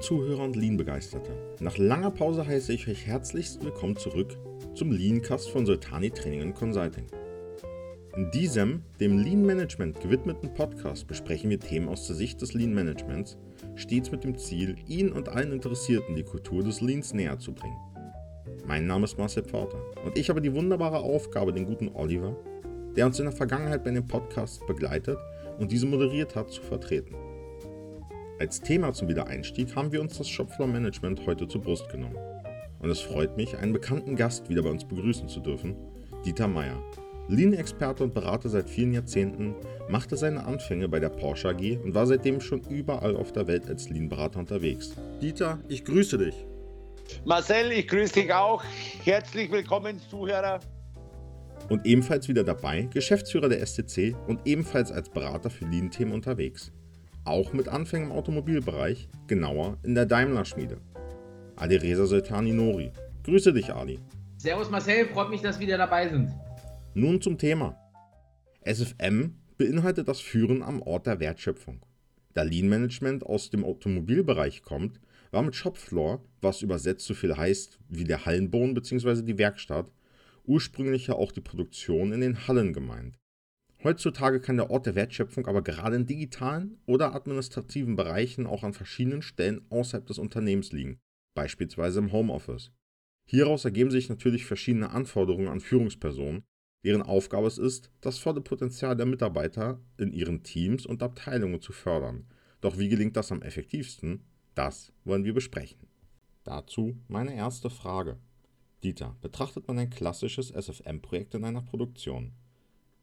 [0.00, 4.38] Zuhörer und Lean-Begeisterte, nach langer Pause heiße ich euch herzlichst willkommen zurück
[4.74, 7.04] zum Leancast von Sultani Training Consulting.
[8.16, 12.72] In diesem, dem Lean Management gewidmeten Podcast besprechen wir Themen aus der Sicht des Lean
[12.72, 13.36] Managements,
[13.74, 17.78] stets mit dem Ziel, Ihnen und allen Interessierten die Kultur des Leans näher zu bringen.
[18.66, 22.36] Mein Name ist Marcel Pforter und ich habe die wunderbare Aufgabe, den guten Oliver,
[22.96, 25.18] der uns in der Vergangenheit bei dem Podcast begleitet
[25.58, 27.14] und diese moderiert hat, zu vertreten.
[28.40, 32.16] Als Thema zum Wiedereinstieg haben wir uns das Shopfloor Management heute zur Brust genommen.
[32.78, 35.76] Und es freut mich, einen bekannten Gast wieder bei uns begrüßen zu dürfen,
[36.24, 36.82] Dieter Meier.
[37.28, 39.54] Lean-Experte und Berater seit vielen Jahrzehnten,
[39.90, 43.68] machte seine Anfänge bei der Porsche AG und war seitdem schon überall auf der Welt
[43.68, 44.94] als Lean-Berater unterwegs.
[45.20, 46.46] Dieter, ich grüße dich.
[47.26, 48.64] Marcel, ich grüße dich auch.
[49.04, 50.60] Herzlich willkommen, Zuhörer.
[51.68, 56.72] Und ebenfalls wieder dabei, Geschäftsführer der STC und ebenfalls als Berater für Lean-Themen unterwegs
[57.30, 60.78] auch mit Anfängen im Automobilbereich, genauer in der Daimler-Schmiede.
[61.56, 62.92] Ali Reza Sultani Nori.
[63.24, 63.98] Grüße dich, Ali.
[64.36, 66.30] Servus Marcel, freut mich, dass wir wieder dabei sind.
[66.94, 67.76] Nun zum Thema.
[68.64, 71.84] SFM beinhaltet das Führen am Ort der Wertschöpfung.
[72.34, 75.00] Da Lean Management aus dem Automobilbereich kommt,
[75.30, 79.22] war mit Shopfloor, was übersetzt so viel heißt wie der Hallenboden bzw.
[79.22, 79.92] die Werkstatt,
[80.44, 83.19] ursprünglich ja auch die Produktion in den Hallen gemeint.
[83.82, 88.74] Heutzutage kann der Ort der Wertschöpfung aber gerade in digitalen oder administrativen Bereichen auch an
[88.74, 91.00] verschiedenen Stellen außerhalb des Unternehmens liegen,
[91.34, 92.72] beispielsweise im Homeoffice.
[93.26, 96.42] Hieraus ergeben sich natürlich verschiedene Anforderungen an Führungspersonen,
[96.84, 101.72] deren Aufgabe es ist, das volle Potenzial der Mitarbeiter in ihren Teams und Abteilungen zu
[101.72, 102.26] fördern.
[102.60, 104.24] Doch wie gelingt das am effektivsten?
[104.54, 105.88] Das wollen wir besprechen.
[106.44, 108.18] Dazu meine erste Frage.
[108.82, 112.32] Dieter, betrachtet man ein klassisches SFM-Projekt in einer Produktion?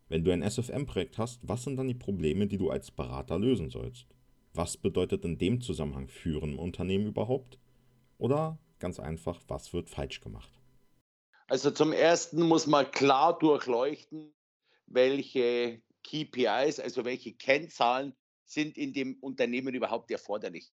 [0.10, 3.70] Wenn du ein SFM-Projekt hast, was sind dann die Probleme, die du als Berater lösen
[3.70, 4.08] sollst?
[4.54, 7.60] Was bedeutet in dem Zusammenhang Führen im Unternehmen überhaupt?
[8.18, 10.50] Oder ganz einfach, was wird falsch gemacht?
[11.48, 14.34] Also zum Ersten muss man klar durchleuchten,
[14.86, 18.14] welche KPIs, also welche Kennzahlen
[18.46, 20.72] sind in dem Unternehmen überhaupt erforderlich.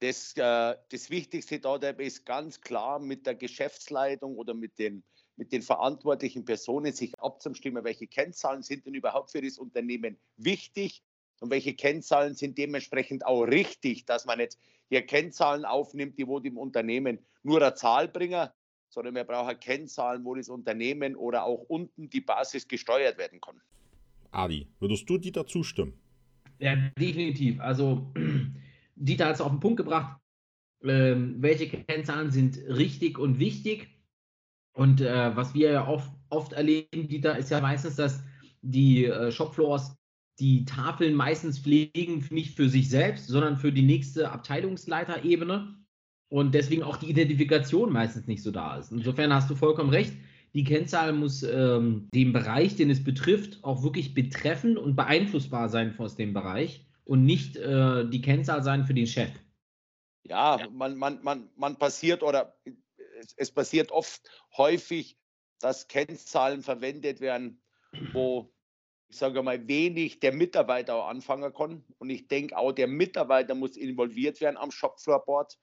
[0.00, 5.04] Das, äh, das Wichtigste da ist ganz klar mit der Geschäftsleitung oder mit den
[5.40, 11.02] mit den verantwortlichen Personen sich abzustimmen, welche Kennzahlen sind denn überhaupt für das Unternehmen wichtig
[11.40, 14.58] und welche Kennzahlen sind dementsprechend auch richtig, dass man nicht
[14.90, 18.50] hier Kennzahlen aufnimmt, die wo dem Unternehmen nur eine Zahl bringen,
[18.90, 23.62] sondern wir brauchen Kennzahlen, wo das Unternehmen oder auch unten die Basis gesteuert werden kann.
[24.32, 25.98] Adi, würdest du Dieter zustimmen?
[26.58, 27.60] Ja, definitiv.
[27.60, 28.12] Also
[28.94, 30.20] Dieter hat es auf den Punkt gebracht,
[30.82, 33.88] ähm, welche Kennzahlen sind richtig und wichtig.
[34.72, 38.22] Und äh, was wir ja oft, oft erleben, Dieter, ist ja meistens, dass
[38.62, 39.96] die äh, Shopfloors
[40.38, 45.74] die Tafeln meistens pflegen, nicht für sich selbst, sondern für die nächste Abteilungsleiterebene
[46.30, 48.90] und deswegen auch die Identifikation meistens nicht so da ist.
[48.90, 50.14] Insofern hast du vollkommen recht.
[50.54, 55.94] Die Kennzahl muss ähm, den Bereich, den es betrifft, auch wirklich betreffen und beeinflussbar sein
[55.98, 59.30] aus dem Bereich und nicht äh, die Kennzahl sein für den Chef.
[60.24, 62.56] Ja, ja, Man, man, man, man passiert oder
[63.20, 65.16] es, es passiert oft häufig,
[65.60, 67.62] dass Kennzahlen verwendet werden,
[68.12, 68.52] wo
[69.10, 71.84] ich sage mal, wenig der Mitarbeiter anfangen kann.
[71.98, 75.58] Und ich denke auch, der Mitarbeiter muss involviert werden am Shopfloorboard,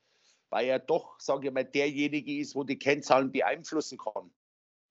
[0.49, 4.33] weil er doch, sage ich mal, derjenige ist, wo die Kennzahlen beeinflussen kann.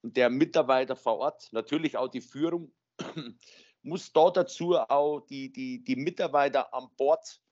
[0.03, 2.73] Und der Mitarbeiter vor Ort, natürlich auch die Führung,
[3.83, 7.43] muss da dazu auch die, die, die Mitarbeiter an Bord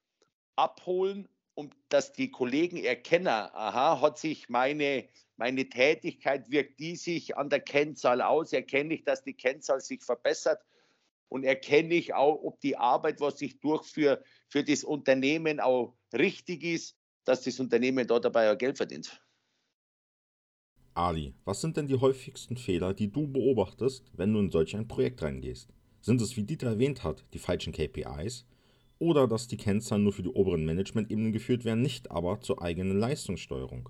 [0.57, 7.37] abholen um dass die Kollegen erkennen, aha, hat sich meine, meine Tätigkeit, wirkt die sich
[7.37, 10.61] an der Kennzahl aus, erkenne ich, dass die Kennzahl sich verbessert
[11.29, 16.65] und erkenne ich auch, ob die Arbeit, was ich durchführe, für das Unternehmen auch richtig
[16.65, 19.21] ist, dass das Unternehmen dort dabei auch Geld verdient.
[20.95, 24.87] Ali, was sind denn die häufigsten Fehler, die du beobachtest, wenn du in solch ein
[24.87, 25.71] Projekt reingehst?
[26.00, 28.47] Sind es, wie Dieter erwähnt hat, die falschen KPIs?
[28.99, 32.99] Oder dass die Kennzahlen nur für die oberen Management-Ebenen geführt werden, nicht aber zur eigenen
[32.99, 33.88] Leistungssteuerung.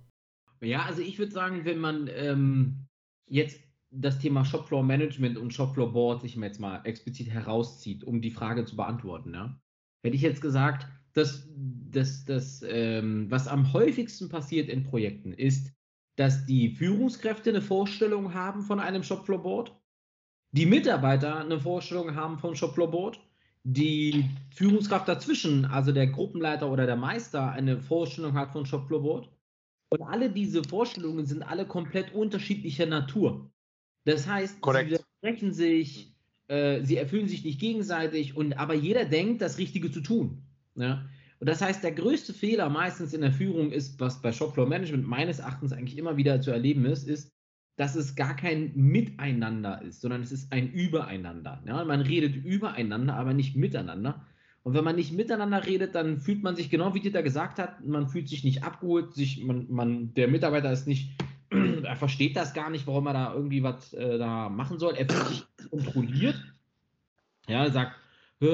[0.61, 2.87] Ja, also ich würde sagen, wenn man ähm,
[3.27, 3.61] jetzt
[3.91, 8.65] das Thema Shopfloor Management und Shopfloor Board sich jetzt mal explizit herauszieht, um die Frage
[8.65, 9.61] zu beantworten, ja,
[10.03, 11.49] hätte ich jetzt gesagt, dass
[11.91, 15.73] das, das ähm, was am häufigsten passiert in Projekten, ist,
[16.17, 19.77] dass die Führungskräfte eine Vorstellung haben von einem Shopfloor Board,
[20.53, 23.21] die Mitarbeiter eine Vorstellung haben vom Shopfloor Board
[23.65, 29.29] die Führungskraft dazwischen, also der Gruppenleiter oder der Meister, eine Vorstellung hat von Shopfloorboard.
[29.91, 33.51] Und alle diese Vorstellungen sind alle komplett unterschiedlicher Natur.
[34.05, 34.91] Das heißt, Korrekt.
[34.91, 36.15] sie widersprechen sich,
[36.49, 40.43] äh, sie erfüllen sich nicht gegenseitig, und aber jeder denkt, das Richtige zu tun.
[40.75, 41.09] Ja?
[41.41, 45.07] Und das heißt, der größte Fehler meistens in der Führung ist, was bei Shopfloor Management
[45.07, 47.34] meines Erachtens eigentlich immer wieder zu erleben ist, ist,
[47.77, 51.63] dass es gar kein Miteinander ist, sondern es ist ein Übereinander.
[51.67, 51.85] Ja?
[51.85, 54.25] Man redet übereinander, aber nicht miteinander.
[54.63, 57.85] Und wenn man nicht miteinander redet, dann fühlt man sich genau wie Dieter gesagt hat,
[57.85, 61.11] man fühlt sich nicht abgeholt, sich, man, man, der Mitarbeiter ist nicht,
[61.51, 64.95] er versteht das gar nicht, warum er da irgendwie was äh, da machen soll.
[64.95, 66.37] Er fühlt sich kontrolliert.
[67.47, 67.97] Ja, er sagt,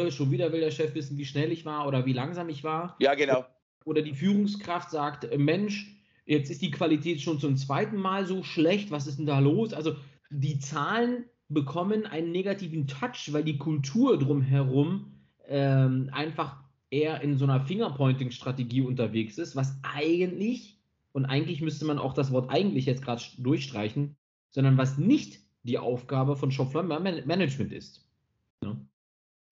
[0.09, 2.97] schon wieder will der Chef wissen, wie schnell ich war oder wie langsam ich war.
[3.01, 3.45] Ja, genau.
[3.85, 8.91] Oder die Führungskraft sagt, Mensch, jetzt ist die Qualität schon zum zweiten Mal so schlecht,
[8.91, 9.73] was ist denn da los?
[9.73, 9.97] Also
[10.31, 15.13] die Zahlen bekommen einen negativen Touch, weil die Kultur drumherum
[15.47, 20.79] ähm, einfach eher in so einer Fingerpointing-Strategie unterwegs ist, was eigentlich,
[21.13, 24.17] und eigentlich müsste man auch das Wort eigentlich jetzt gerade durchstreichen,
[24.51, 28.07] sondern was nicht die Aufgabe von Shopfloor Management ist.
[28.63, 28.77] Ja.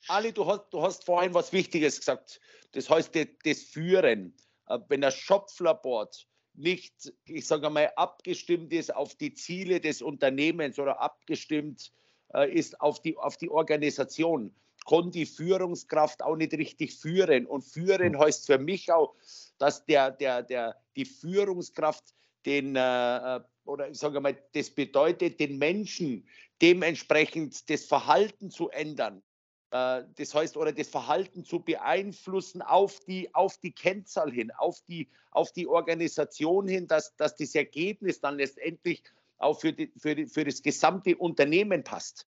[0.09, 2.41] Ali, du hast, du hast vorhin was Wichtiges gesagt.
[2.73, 4.35] Das heißt, das, Führen.
[4.67, 6.28] Äh, wenn der Shopfloor-Board
[6.59, 11.93] nicht, ich sage mal, abgestimmt ist auf die Ziele des Unternehmens oder abgestimmt
[12.35, 14.55] äh, ist auf die, auf die Organisation,
[14.87, 17.47] kann die Führungskraft auch nicht richtig führen.
[17.47, 19.15] Und führen heißt für mich auch,
[19.59, 22.05] dass der, der, der, die Führungskraft
[22.47, 26.27] den, äh, äh oder ich sage mal, das bedeutet, den Menschen
[26.63, 29.23] dementsprechend das Verhalten zu ändern.
[29.71, 34.81] Äh, das heißt, oder das Verhalten zu beeinflussen auf die, auf die Kennzahl hin, auf
[34.89, 39.03] die, auf die Organisation hin, dass, dass das Ergebnis dann letztendlich
[39.39, 42.27] auch für, die, für, die, für das gesamte Unternehmen passt.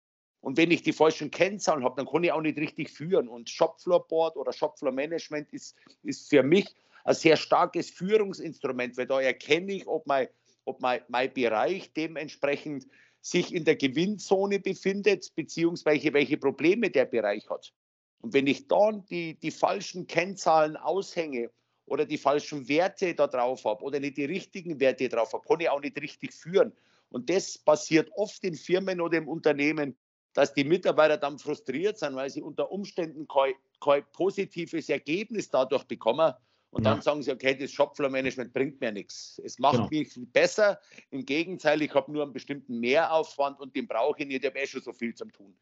[0.41, 3.29] Und wenn ich die falschen Kennzahlen habe, dann kann ich auch nicht richtig führen.
[3.29, 6.67] Und Shopfloor Board oder Shopfloor Management ist, ist für mich
[7.05, 10.27] ein sehr starkes Führungsinstrument, weil da erkenne ich, ob mein,
[10.65, 12.87] ob mein, mein Bereich dementsprechend
[13.23, 17.73] sich in der Gewinnzone befindet, beziehungsweise welche Probleme der Bereich hat.
[18.19, 21.49] Und wenn ich dann die, die falschen Kennzahlen aushänge
[21.85, 25.61] oder die falschen Werte da drauf habe oder nicht die richtigen Werte drauf habe, kann
[25.61, 26.73] ich auch nicht richtig führen.
[27.09, 29.95] Und das passiert oft in Firmen oder im Unternehmen,
[30.33, 35.85] dass die Mitarbeiter dann frustriert sind, weil sie unter Umständen kein, kein positives Ergebnis dadurch
[35.85, 36.33] bekommen.
[36.73, 36.91] Und ja.
[36.91, 39.39] dann sagen sie, okay, das Shopfloor-Management bringt mir nichts.
[39.45, 39.89] Es macht genau.
[39.91, 40.79] mich besser.
[41.11, 44.59] Im Gegenteil, ich habe nur einen bestimmten Mehraufwand und den brauche ich nicht, ich habe
[44.59, 45.55] eh schon so viel zum tun.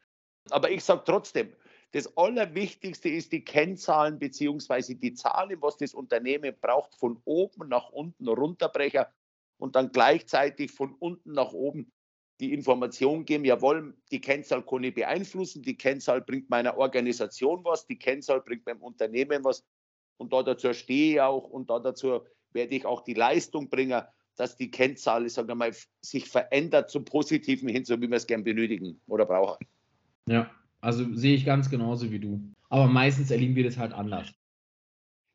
[0.50, 1.52] Aber ich sage trotzdem,
[1.92, 4.94] das Allerwichtigste ist die Kennzahlen bzw.
[4.94, 9.12] die Zahlen, was das Unternehmen braucht, von oben nach unten runterbrecher
[9.58, 11.92] und dann gleichzeitig von unten nach oben
[12.40, 17.86] die Information geben, jawohl, die Kennzahl kann ich beeinflussen, die Kennzahl bringt meiner Organisation was,
[17.86, 19.62] die Kennzahl bringt meinem Unternehmen was
[20.16, 22.20] und da dazu stehe ich auch und da dazu
[22.52, 24.02] werde ich auch die Leistung bringen,
[24.36, 28.26] dass die Kennzahl, sagen wir mal, sich verändert zum Positiven hin, so wie wir es
[28.26, 29.66] gern benötigen oder brauchen.
[30.26, 30.50] Ja,
[30.80, 32.40] also sehe ich ganz genauso wie du.
[32.68, 34.32] Aber meistens erleben wir das halt anders.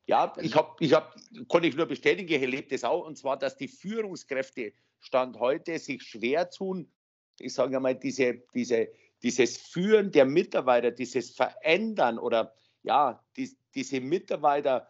[0.06, 1.14] Ja, ich habe, ich hab,
[1.48, 5.78] konnte ich nur bestätigen, ich erlebe das auch, und zwar, dass die Führungskräfte Stand heute
[5.78, 6.90] sich schwer tun,
[7.38, 8.88] ich sage mal, diese, diese,
[9.22, 14.88] dieses Führen der Mitarbeiter, dieses Verändern oder ja, die, diese Mitarbeiter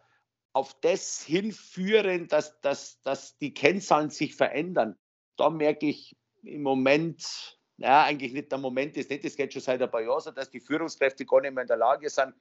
[0.53, 4.97] auf das hinführen, dass, dass, dass die Kennzahlen sich verändern.
[5.37, 9.61] Da merke ich im Moment, ja, eigentlich nicht der Moment ist nicht, das geht schon
[9.61, 12.33] seit ein paar Jahren dass die Führungskräfte gar nicht mehr in der Lage sind,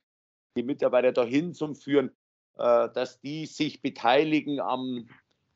[0.56, 2.10] die Mitarbeiter dahin zu führen,
[2.56, 5.08] äh, dass die sich beteiligen am,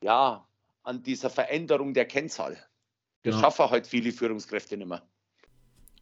[0.02, 0.46] ja,
[0.82, 2.52] an dieser Veränderung der Kennzahl.
[3.22, 3.40] Das genau.
[3.40, 5.02] schaffen halt viele Führungskräfte nicht mehr.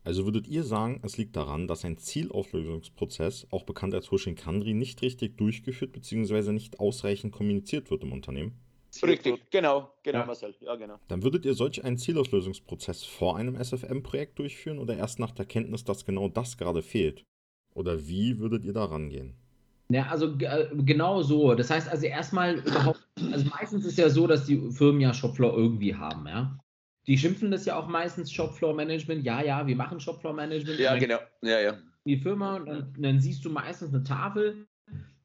[0.03, 4.73] Also würdet ihr sagen, es liegt daran, dass ein Zielauflösungsprozess, auch bekannt als Hushing Kandri,
[4.73, 6.53] nicht richtig durchgeführt bzw.
[6.53, 8.59] nicht ausreichend kommuniziert wird im Unternehmen?
[9.03, 10.27] Richtig, genau, genau, ja.
[10.27, 10.55] Marcel.
[10.61, 10.97] Ja, genau.
[11.09, 15.85] Dann würdet ihr solch einen Zielauslösungsprozess vor einem SFM-Projekt durchführen oder erst nach der Kenntnis,
[15.85, 17.25] dass genau das gerade fehlt?
[17.75, 19.35] Oder wie würdet ihr da rangehen?
[19.91, 21.55] Ja, also äh, genau so.
[21.55, 25.57] Das heißt also erstmal überhaupt, also meistens ist ja so, dass die Firmen ja Shopfloor
[25.57, 26.59] irgendwie haben, ja.
[27.11, 29.25] Die schimpfen das ja auch meistens Shopfloor Management.
[29.25, 30.79] Ja, ja, wir machen Shopfloor Management.
[30.79, 31.19] Ja, genau.
[31.43, 31.77] Ja, ja.
[32.05, 34.69] Die Firma, und dann, dann siehst du meistens eine Tafel.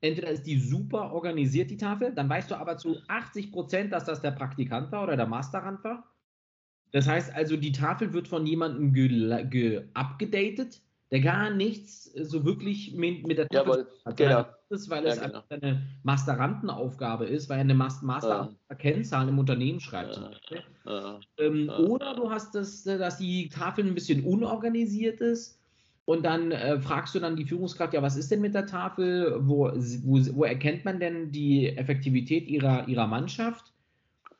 [0.01, 4.06] Entweder ist die super organisiert, die Tafel, dann weißt du aber zu 80 Prozent, dass
[4.06, 6.12] das der Praktikant war oder der Masterrand war.
[6.92, 13.27] Das heißt also, die Tafel wird von jemandem abgedatet, der gar nichts so wirklich mit,
[13.27, 14.18] mit der Tafel Jawohl, hat.
[14.18, 15.43] Genau ist, weil es ja, genau.
[15.50, 20.19] eine Masterantenaufgabe ist, weil er eine Master-Kennzahlen im Unternehmen schreibt.
[20.86, 25.60] Ja, ähm, oder du hast das, dass die Tafel ein bisschen unorganisiert ist.
[26.05, 29.39] Und dann äh, fragst du dann die Führungskraft, ja, was ist denn mit der Tafel?
[29.39, 33.74] Wo, wo, wo erkennt man denn die Effektivität ihrer, ihrer Mannschaft?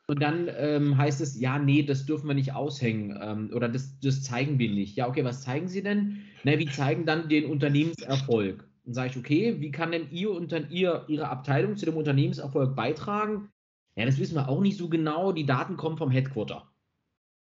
[0.08, 3.98] Und dann ähm, heißt es, ja, nee, das dürfen wir nicht aushängen ähm, oder das,
[3.98, 4.96] das zeigen wir nicht.
[4.96, 6.18] Ja, okay, was zeigen Sie denn?
[6.44, 8.64] Na, wir zeigen dann den Unternehmenserfolg.
[8.86, 11.96] Dann sage ich, okay, wie kann denn ihr und dann ihr, Ihre Abteilung zu dem
[11.96, 13.50] Unternehmenserfolg beitragen?
[13.96, 15.32] Ja, das wissen wir auch nicht so genau.
[15.32, 16.70] Die Daten kommen vom Headquarter.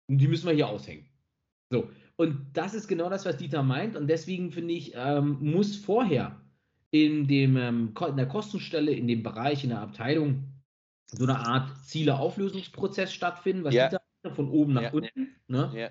[0.07, 1.07] Und die müssen wir hier aushängen.
[1.71, 1.89] So.
[2.15, 3.95] Und das ist genau das, was Dieter meint.
[3.95, 6.39] Und deswegen finde ich, ähm, muss vorher
[6.91, 10.43] in, dem, ähm, in der Kostenstelle, in dem Bereich, in der Abteilung
[11.07, 13.89] so eine Art Ziele-Auflösungsprozess stattfinden, was Ja.
[13.89, 14.91] Dieter von oben nach Ja.
[14.91, 15.35] unten.
[15.47, 15.71] Ne?
[15.75, 15.89] Ja.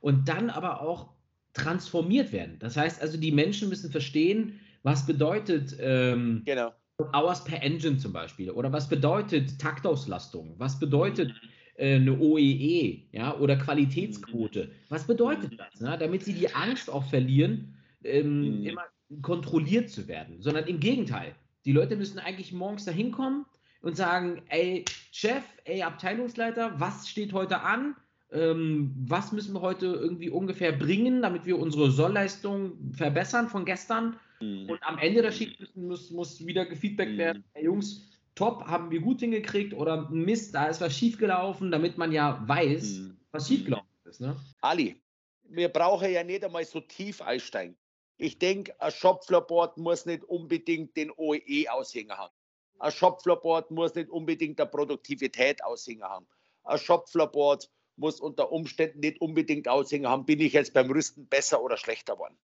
[0.00, 1.12] Und dann aber auch
[1.52, 2.58] transformiert werden.
[2.60, 6.72] Das heißt also, die Menschen müssen verstehen, was bedeutet ähm, Genau.
[7.12, 11.34] Hours per Engine zum Beispiel oder was bedeutet Taktauslastung, was bedeutet
[11.74, 15.98] äh, eine OEE ja, oder Qualitätsquote, was bedeutet das, ne?
[15.98, 17.74] damit sie die Angst auch verlieren,
[18.04, 18.66] ähm, Mhm.
[18.66, 18.84] immer
[19.22, 21.34] kontrolliert zu werden, sondern im Gegenteil.
[21.64, 23.44] Die Leute müssen eigentlich morgens da hinkommen
[23.82, 27.96] und sagen, ey Chef, ey Abteilungsleiter, was steht heute an?
[28.30, 34.16] Ähm, was müssen wir heute irgendwie ungefähr bringen, damit wir unsere Sollleistung verbessern von gestern?
[34.40, 34.70] Mhm.
[34.70, 37.18] Und am Ende der Schicht muss, muss wieder gefeedbackt Mhm.
[37.18, 41.96] werden, hey Jungs, top, haben wir gut hingekriegt oder Mist, da ist was schiefgelaufen, damit
[41.98, 43.16] man ja weiß, Mhm.
[43.32, 44.20] was schiefgelaufen ist.
[44.20, 44.36] Ne?
[44.60, 45.00] Ali,
[45.48, 47.76] wir brauchen ja nicht einmal so tief einsteigen.
[48.18, 52.34] Ich denke, ein Shopfloorboard muss nicht unbedingt den OEE-Aushänger haben.
[52.78, 56.26] Ein Shopfloorboard muss nicht unbedingt der Produktivität Aushänger haben.
[56.64, 61.62] Ein Shopfloorboard muss unter Umständen nicht unbedingt Aushänger haben, bin ich jetzt beim Rüsten besser
[61.62, 62.36] oder schlechter geworden.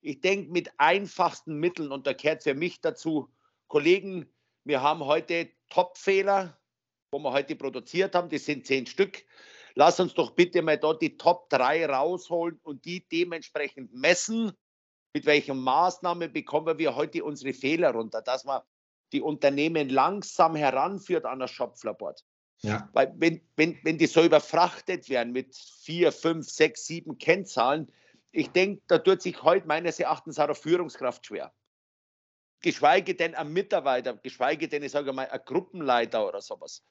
[0.00, 3.28] Ich denke, mit einfachsten Mitteln, und da gehört für mich dazu,
[3.66, 4.32] Kollegen,
[4.64, 6.58] wir haben heute Top-Fehler,
[7.10, 9.24] wo wir heute produziert haben, das sind zehn Stück.
[9.74, 14.52] Lass uns doch bitte mal dort die Top 3 rausholen und die dementsprechend messen,
[15.14, 18.62] mit welchen Maßnahmen bekommen wir heute unsere Fehler runter, dass man
[19.12, 22.24] die Unternehmen langsam heranführt an das Shopfloorboard.
[22.60, 22.88] Ja.
[22.92, 27.90] Weil wenn, wenn, wenn die so überfrachtet werden mit vier, fünf, sechs, sieben Kennzahlen,
[28.30, 31.52] ich denke, da tut sich heute meines Erachtens auch eine Führungskraft schwer.
[32.60, 36.84] Geschweige denn ein Mitarbeiter, geschweige denn, ich sage mal, ein Gruppenleiter oder sowas.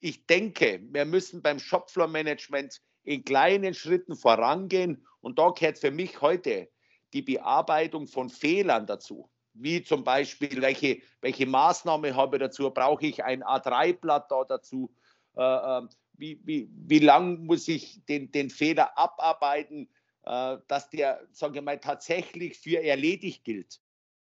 [0.00, 5.06] Ich denke, wir müssen beim Shopfloor-Management in kleinen Schritten vorangehen.
[5.20, 6.68] Und da gehört für mich heute
[7.12, 9.30] die Bearbeitung von Fehlern dazu.
[9.54, 12.70] Wie zum Beispiel, welche, welche Maßnahme habe ich dazu?
[12.70, 14.94] Brauche ich ein A3-Blatt da dazu?
[15.36, 19.88] Äh, äh, wie, wie, wie lang muss ich den, den Fehler abarbeiten,
[20.26, 23.80] dass der, sage ich mal, tatsächlich für erledigt gilt?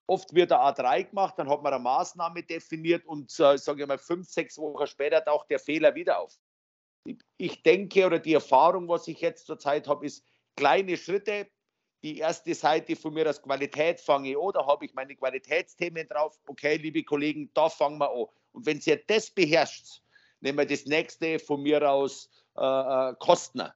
[0.06, 3.86] Oft wird der A3 gemacht, dann hat man eine Maßnahme definiert und, äh, sage ich
[3.86, 6.36] mal, fünf, sechs Wochen später taucht der Fehler wieder auf.
[7.36, 10.24] Ich denke, oder die Erfahrung, was ich jetzt zurzeit habe, ist
[10.56, 11.48] kleine Schritte.
[12.02, 16.08] Die erste Seite von mir als Qualität fange ich an, da habe ich meine Qualitätsthemen
[16.08, 16.38] drauf.
[16.46, 18.26] Okay, liebe Kollegen, da fangen wir an.
[18.52, 20.02] Und wenn ihr das beherrscht,
[20.40, 23.70] nehmen wir das nächste von mir aus äh, äh, Kosten.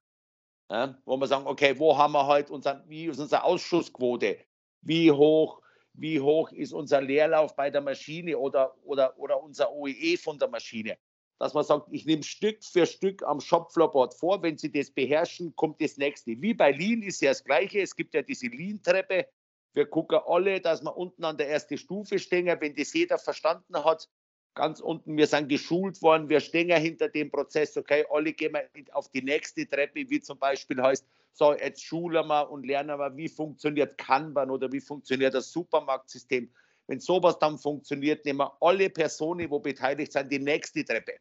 [0.71, 4.39] Ja, wo wir sagen, okay, wo haben wir heute, unseren, wie ist unsere Ausschussquote?
[4.81, 5.61] Wie hoch,
[5.93, 10.49] wie hoch ist unser Leerlauf bei der Maschine oder, oder, oder unser OEE von der
[10.49, 10.97] Maschine?
[11.39, 14.43] Dass man sagt, ich nehme Stück für Stück am Shopfloorboard vor.
[14.43, 16.41] Wenn Sie das beherrschen, kommt das nächste.
[16.41, 17.81] Wie bei Lean ist ja das Gleiche.
[17.81, 19.27] Es gibt ja diese Lean-Treppe.
[19.75, 22.47] Wir gucken alle, dass wir unten an der ersten Stufe stehen.
[22.61, 24.09] Wenn das jeder verstanden hat,
[24.55, 28.69] ganz unten, wir sind geschult worden, wir stehen hinter dem Prozess, okay, alle gehen wir
[28.95, 33.17] auf die nächste Treppe, wie zum Beispiel heißt, so, jetzt schulen wir und lernen wir,
[33.17, 36.49] wie funktioniert Kanban oder wie funktioniert das Supermarktsystem.
[36.87, 41.15] Wenn sowas dann funktioniert, nehmen wir alle Personen, wo beteiligt sind, die nächste Treppe.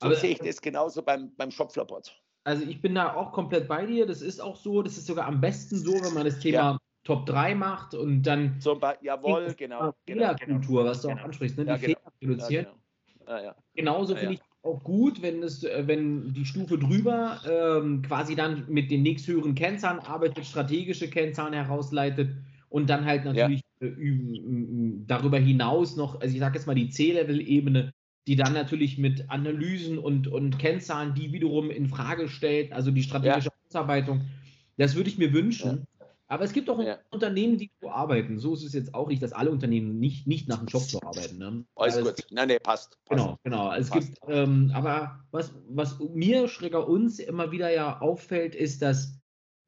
[0.00, 2.22] So Aber- sehe ich das genauso beim, beim Shopfloorboard.
[2.44, 4.06] Also ich bin da auch komplett bei dir.
[4.06, 7.26] Das ist auch so, das ist sogar am besten so, wenn man das Thema Top
[7.26, 9.94] 3 macht und dann Zum Be jawohl, genau.
[10.06, 11.20] genau, Fehlerkultur, was du genau.
[11.20, 11.64] auch ansprichst, ne?
[11.64, 12.05] Ja, die genau.
[12.22, 12.66] Reduzieren.
[12.66, 12.72] Ja,
[13.18, 13.38] genau.
[13.38, 13.56] ja, ja.
[13.74, 14.40] Genauso Ja, finde ja.
[14.40, 19.02] ich auch gut, wenn es, äh, wenn die Stufe drüber ähm, quasi dann mit den
[19.02, 22.30] nächsthöheren Kennzahlen arbeitet, strategische Kennzahlen herausleitet
[22.68, 26.74] und dann halt natürlich äh, ü- m- darüber hinaus noch, also ich sage jetzt mal
[26.74, 27.92] die C-Level-Ebene,
[28.26, 33.04] die dann natürlich mit Analysen und, und Kennzahlen, die wiederum in Frage stellt, also die
[33.04, 34.22] strategische Ausarbeitung,
[34.78, 35.86] das würde ich mir wünschen.
[36.28, 36.98] Aber es gibt auch Ja.
[37.10, 38.38] Unternehmen, die so arbeiten.
[38.38, 41.38] So ist es jetzt auch nicht, dass alle Unternehmen nicht, nicht nach dem Shopfloor arbeiten.
[41.38, 41.64] Ne?
[41.76, 42.26] Alles es gut.
[42.30, 42.98] Nein, nee, passt.
[43.04, 43.20] passt.
[43.20, 43.72] Genau, genau.
[43.72, 44.08] Es Passt.
[44.08, 49.20] gibt, ähm, aber was, was mir schräger uns immer wieder ja auffällt, ist, dass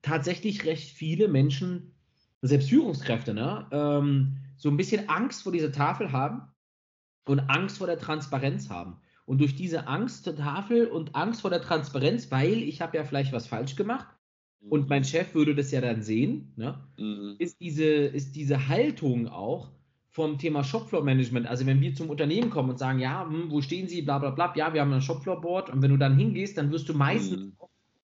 [0.02, 1.94] tatsächlich recht viele Menschen,
[2.42, 6.52] selbst Führungskräfte, ne, ähm, so ein bisschen Angst vor dieser Tafel haben
[7.26, 9.00] und Angst vor der Transparenz haben.
[9.26, 13.04] Und durch diese Angst zur Tafel und Angst vor der Transparenz, weil ich habe ja
[13.04, 14.08] vielleicht was falsch gemacht
[14.68, 17.36] und mein Chef würde das ja dann sehen, ne, Mhm.
[17.38, 19.70] ist diese, ist diese Haltung auch
[20.10, 21.46] vom Thema Shopfloor-Management.
[21.46, 24.30] Also wenn wir zum Unternehmen kommen und sagen, ja, hm, wo stehen Sie, bla bla
[24.30, 27.38] bla, ja, wir haben ein Shopfloor-Board und wenn du dann hingehst, dann wirst du meistens
[27.38, 27.52] Mhm.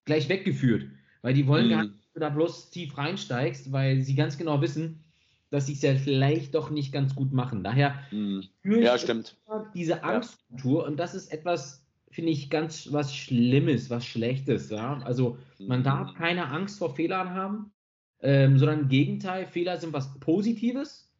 [0.04, 0.86] gleich weggeführt,
[1.22, 1.82] weil die wollen gar Mhm.
[1.82, 5.04] nicht, dass du da bloß tief reinsteigst, weil sie ganz genau wissen,
[5.50, 7.64] dass sie es ja vielleicht doch nicht ganz gut machen.
[7.64, 8.48] Daher hm.
[8.64, 9.36] ja, stimmt.
[9.74, 11.83] diese Angstkultur und das ist etwas,
[12.14, 14.70] finde ich, ganz was Schlimmes, was Schlechtes.
[14.70, 15.00] Ja?
[15.04, 15.84] Also man mhm.
[15.84, 17.72] darf keine Angst vor Fehlern haben,
[18.20, 21.12] ähm, sondern im Gegenteil, Fehler sind was Positives,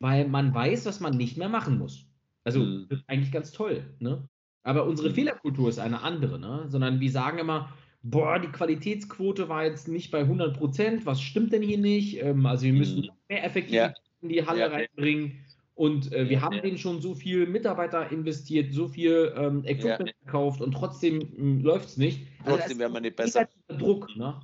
[0.00, 2.06] weil man weiß, was man nicht mehr machen muss.
[2.44, 2.86] Also mhm.
[2.88, 3.84] das ist eigentlich ganz toll.
[3.98, 4.26] Ne?
[4.62, 5.14] Aber unsere mhm.
[5.14, 6.64] Fehlerkultur ist eine andere, ne?
[6.68, 7.70] sondern wir sagen immer,
[8.02, 12.22] boah, die Qualitätsquote war jetzt nicht bei 100 Prozent, was stimmt denn hier nicht?
[12.22, 13.10] Ähm, also wir müssen mhm.
[13.28, 14.22] mehr Effektivität ja.
[14.22, 14.68] in die Halle ja.
[14.68, 15.44] reinbringen.
[15.78, 20.12] Und äh, wir ja, haben denen schon so viel Mitarbeiter investiert, so viel ähm, Equipment
[20.24, 22.26] gekauft und trotzdem hm, läuft es nicht.
[22.42, 23.48] Also trotzdem wäre man nicht besser.
[23.68, 24.40] Druck, ne?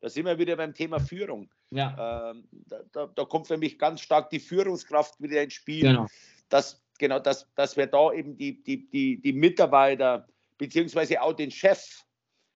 [0.00, 1.48] Da sind wir wieder beim Thema Führung.
[1.70, 2.32] Ja.
[2.32, 5.82] Ähm, da, da, da, kommt für mich ganz stark die Führungskraft wieder ins Spiel.
[5.82, 6.08] Genau.
[6.48, 10.26] Dass, genau, dass, dass wir da eben die, die, die, die Mitarbeiter,
[10.58, 12.02] beziehungsweise auch den Chef,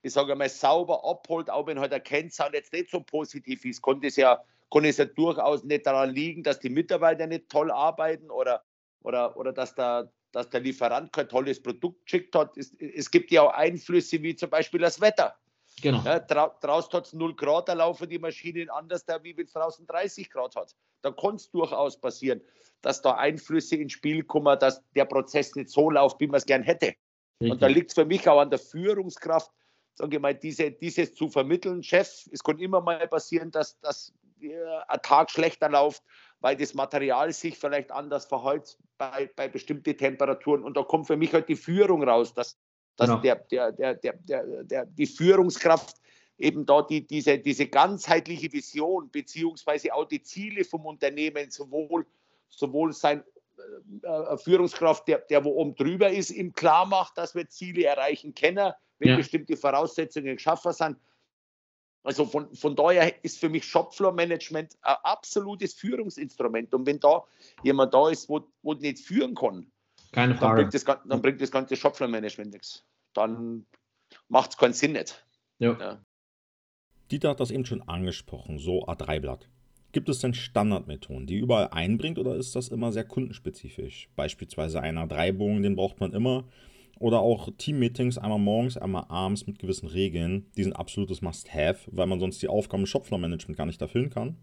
[0.03, 3.83] ich sage mal, sauber abholt, auch wenn halt der Kennzahl jetzt nicht so positiv ist,
[3.83, 7.71] konnte es ja, konnte es ja durchaus nicht daran liegen, dass die Mitarbeiter nicht toll
[7.71, 8.65] arbeiten oder,
[9.03, 12.57] oder, oder dass, der, dass der Lieferant kein tolles Produkt geschickt hat.
[12.57, 15.37] Es, es gibt ja auch Einflüsse wie zum Beispiel das Wetter.
[15.83, 16.03] Genau.
[16.05, 19.45] Ja, drau draußen hat es 0 Grad, da laufen die Maschinen anders, da, wie wenn
[19.45, 20.75] es draußen 30 Grad hat.
[21.03, 22.41] Da kann es durchaus passieren,
[22.81, 26.47] dass da Einflüsse ins Spiel kommen, dass der Prozess nicht so läuft, wie man es
[26.47, 26.87] gern hätte.
[26.87, 27.51] Richtig.
[27.51, 29.51] Und da liegt es für mich auch an der Führungskraft,
[29.97, 31.83] sage ich mal, diese, dieses zu vermitteln.
[31.83, 36.03] Chef, es kann immer mal passieren, dass, dass ein Tag schlechter läuft,
[36.41, 40.65] weil das Material sich vielleicht anders verhält bei, bei bestimmten Temperaturen.
[40.65, 42.59] Und da kommt für mich halt die Führung raus, dass,
[42.97, 43.21] dass genau.
[43.21, 45.97] der, der, der, der, der, der, die Führungskraft
[46.39, 52.07] eben da die, diese, diese ganzheitliche Vision beziehungsweise auch die Ziele vom Unternehmen sowohl,
[52.49, 53.23] sowohl sein
[54.03, 57.85] äh, äh, Führungskraft, der, der wo oben drüber ist, ihm klar macht, dass wir Ziele
[57.85, 59.17] erreichen können, wenn ja.
[59.17, 60.97] bestimmte Voraussetzungen geschaffen sind.
[62.05, 66.75] Also von, von daher ist für mich Shopfloor-Management ein absolutes Führungsinstrument.
[66.75, 67.25] Und wenn da
[67.63, 69.71] jemand da ist, wo, wo nicht führen kann,
[70.11, 70.63] Keine Frage.
[70.63, 72.85] Dann, bringt das, dann bringt das ganze Shopfloor-Management nichts.
[73.15, 73.67] Dann
[74.29, 75.25] macht es keinen Sinn nicht.
[75.59, 75.79] Ja.
[75.79, 76.05] ja.
[77.11, 79.49] Dieter hat das eben schon angesprochen, so A3-Blatt.
[79.93, 84.09] Gibt es denn Standardmethoden, die überall einbringt oder ist das immer sehr kundenspezifisch?
[84.17, 86.45] Beispielsweise ein A3-Bogen, den braucht man immer.
[86.99, 90.47] Oder auch Team-Meetings einmal morgens, einmal abends mit gewissen Regeln.
[90.57, 94.37] Die sind absolutes Must-Have, weil man sonst die Aufgaben im Shopfloor-Management gar nicht erfüllen kann.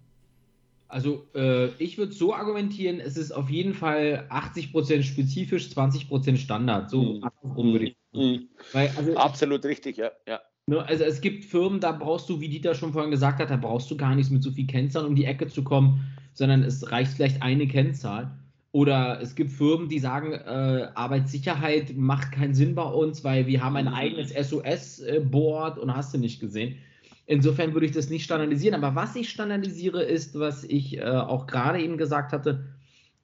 [0.89, 6.89] Also äh, ich würde so argumentieren, es ist auf jeden Fall 80% spezifisch, 20% Standard.
[6.89, 7.21] So
[7.53, 7.73] mhm.
[7.73, 8.49] würde ich mhm.
[8.73, 10.09] Weil, also, Absolut richtig, ja.
[10.27, 10.39] ja.
[10.65, 13.57] Ne, also es gibt Firmen, da brauchst du, wie Dieter schon vorhin gesagt hat, da
[13.57, 16.91] brauchst du gar nichts mit so viel Kennzahlen um die Ecke zu kommen, sondern es
[16.91, 18.38] reicht vielleicht eine Kennzahl.
[18.71, 23.63] Oder es gibt Firmen, die sagen, äh, Arbeitssicherheit macht keinen Sinn bei uns, weil wir
[23.63, 23.93] haben ein mhm.
[23.93, 26.77] eigenes SOS-Board und hast du nicht gesehen.
[27.25, 28.75] Insofern würde ich das nicht standardisieren.
[28.75, 32.65] Aber was ich standardisiere, ist, was ich äh, auch gerade eben gesagt hatte,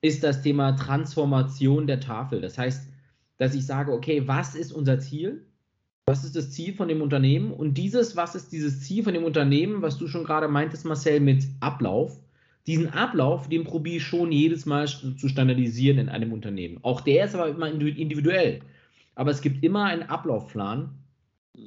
[0.01, 2.41] ist das Thema Transformation der Tafel.
[2.41, 2.87] Das heißt,
[3.37, 5.45] dass ich sage, okay, was ist unser Ziel?
[6.07, 7.51] Was ist das Ziel von dem Unternehmen?
[7.51, 11.19] Und dieses, was ist dieses Ziel von dem Unternehmen, was du schon gerade meintest, Marcel,
[11.19, 12.19] mit Ablauf?
[12.67, 16.79] Diesen Ablauf, den probiere ich schon jedes Mal zu standardisieren in einem Unternehmen.
[16.81, 18.61] Auch der ist aber immer individuell.
[19.13, 20.89] Aber es gibt immer einen Ablaufplan.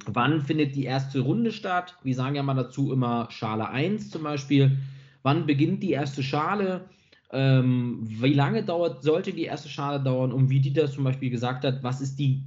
[0.07, 1.97] Wann findet die erste Runde statt?
[2.03, 4.77] Wir sagen ja mal dazu immer Schale 1 zum Beispiel.
[5.23, 6.89] Wann beginnt die erste Schale?
[7.31, 10.33] Ähm, wie lange dauert, sollte die erste Schale dauern?
[10.33, 12.43] Und wie Dieter zum Beispiel gesagt hat, was ist die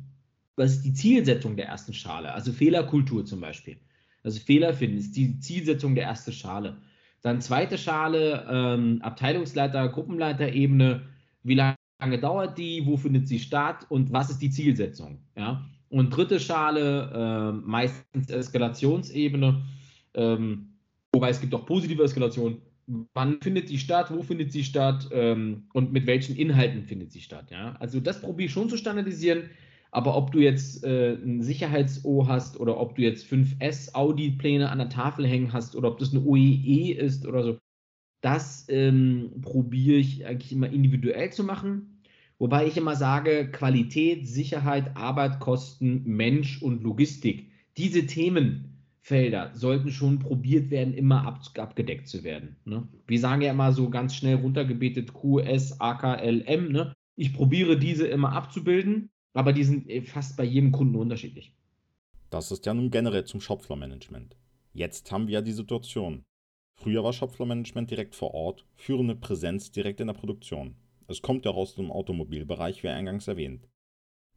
[0.56, 2.34] was ist die Zielsetzung der ersten Schale?
[2.34, 3.78] Also Fehlerkultur zum Beispiel.
[4.24, 6.78] Also Fehler finden ist die Zielsetzung der ersten Schale.
[7.22, 11.02] Dann zweite Schale, ähm, Abteilungsleiter, Gruppenleiterebene.
[11.44, 12.86] Wie lange dauert die?
[12.86, 13.86] Wo findet sie statt?
[13.90, 15.20] Und was ist die Zielsetzung?
[15.36, 15.64] Ja?
[15.90, 19.62] Und dritte Schale, äh, meistens Eskalationsebene.
[20.16, 20.70] Ähm,
[21.14, 22.62] wobei es gibt auch positive Eskalation.
[23.14, 24.12] Wann findet sie statt?
[24.12, 25.08] Wo findet sie statt?
[25.12, 27.52] Ähm, und mit welchen Inhalten findet sie statt?
[27.52, 27.76] Ja?
[27.80, 29.50] Also das probiere ich schon zu standardisieren.
[29.92, 34.90] Aber ob du jetzt äh, ein Sicherheits-O hast oder ob du jetzt 5S-Audi-Pläne an der
[34.90, 37.58] Tafel hängen hast oder ob das eine OEE e ist oder so,
[38.22, 42.02] das ähm, probiere ich eigentlich immer individuell zu machen.
[42.40, 50.20] Wobei ich immer sage, Qualität, Sicherheit, Arbeit, Kosten, Mensch und Logistik, diese Themenfelder sollten schon
[50.20, 52.56] probiert werden, immer ab, abgedeckt zu werden.
[52.64, 52.88] Ne?
[53.08, 56.72] Wir sagen ja immer so ganz schnell runtergebetet QS, AKLM.
[56.72, 56.94] Ne?
[57.16, 61.54] Ich probiere diese immer abzubilden aber die sind äh, fast bei jedem Kunden unterschiedlich.
[62.30, 64.38] Das ist ja nun generell zum Shopfloor-Management.
[64.74, 66.24] Jetzt haben wir ja die Situation.
[66.76, 70.76] Früher war Shopfloor-Management direkt vor Ort, führende Präsenz direkt in der Produktion.
[71.08, 73.68] Es kommt ja aus dem Automobilbereich, wie eingangs erwähnt.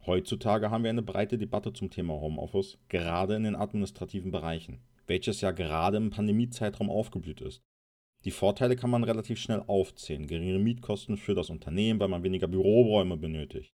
[0.07, 5.41] Heutzutage haben wir eine breite Debatte zum Thema Homeoffice, gerade in den administrativen Bereichen, welches
[5.41, 7.63] ja gerade im Pandemiezeitraum aufgeblüht ist.
[8.25, 10.27] Die Vorteile kann man relativ schnell aufzählen.
[10.27, 13.74] Geringere Mietkosten für das Unternehmen, weil man weniger Büroräume benötigt.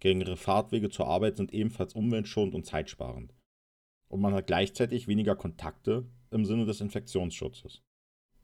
[0.00, 3.34] Geringere Fahrtwege zur Arbeit sind ebenfalls umweltschonend und zeitsparend.
[4.08, 7.82] Und man hat gleichzeitig weniger Kontakte im Sinne des Infektionsschutzes.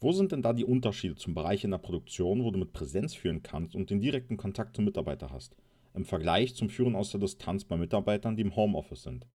[0.00, 3.14] Wo sind denn da die Unterschiede zum Bereich in der Produktion, wo du mit Präsenz
[3.14, 5.56] führen kannst und den direkten Kontakt zum Mitarbeiter hast,
[5.94, 9.26] im Vergleich zum Führen aus der Distanz bei Mitarbeitern, die im Homeoffice sind?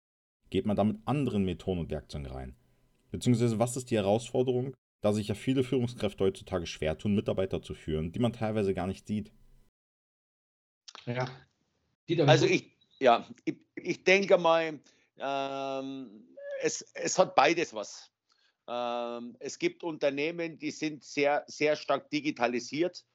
[0.49, 2.55] Geht man da mit anderen Methoden und Werkzeugen rein?
[3.11, 7.73] Beziehungsweise was ist die Herausforderung, da sich ja viele Führungskräfte heutzutage schwer tun, Mitarbeiter zu
[7.73, 9.31] führen, die man teilweise gar nicht sieht.
[11.05, 11.27] Ja.
[12.27, 14.79] Also ich, ja, ich, ich denke mal,
[15.17, 16.27] ähm,
[16.61, 18.11] es, es hat beides was.
[18.67, 23.05] Ähm, es gibt Unternehmen, die sind sehr, sehr stark digitalisiert.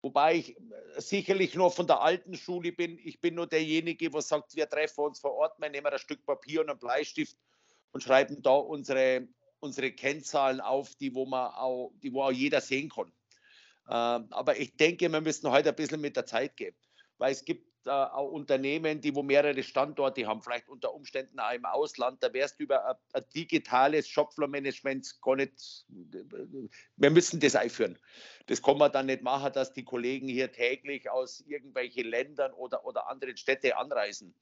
[0.00, 0.56] Wobei ich
[0.96, 2.98] sicherlich nur von der alten Schule bin.
[3.02, 6.24] Ich bin nur derjenige, der sagt, wir treffen uns vor Ort, wir nehmen ein Stück
[6.24, 7.36] Papier und einen Bleistift
[7.92, 9.26] und schreiben da unsere,
[9.60, 13.12] unsere Kennzahlen auf, die wo, man auch, die wo auch jeder sehen kann.
[13.88, 16.76] Ähm, aber ich denke, wir müssen heute ein bisschen mit der Zeit gehen,
[17.16, 21.64] weil es gibt äh, Unternehmen, die wo mehrere Standorte haben, vielleicht unter Umständen auch im
[21.64, 22.22] Ausland.
[22.22, 25.86] Da wärst du über ein, ein digitales Shopfloor-Management gar nicht.
[26.96, 27.98] Wir müssen das einführen.
[28.46, 32.84] Das kann man dann nicht machen, dass die Kollegen hier täglich aus irgendwelchen Ländern oder,
[32.84, 34.34] oder anderen Städten anreisen.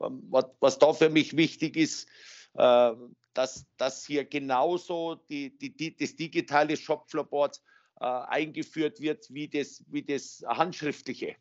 [0.00, 2.08] Ähm, was, was da für mich wichtig ist,
[2.54, 2.92] äh,
[3.34, 7.60] dass, dass hier genauso die, die, die, das digitale Shopfloorboard
[8.00, 11.36] äh, eingeführt wird wie das, wie das handschriftliche.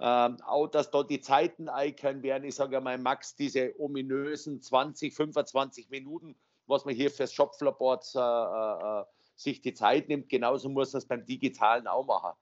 [0.00, 2.44] Ähm, auch, dass dort die Zeiten icon werden.
[2.44, 8.18] Ich sage mal, Max, diese ominösen 20, 25 Minuten, was man hier fürs Shopfloorboard äh,
[8.20, 12.38] äh, sich die Zeit nimmt, genauso muss das beim Digitalen auch machen.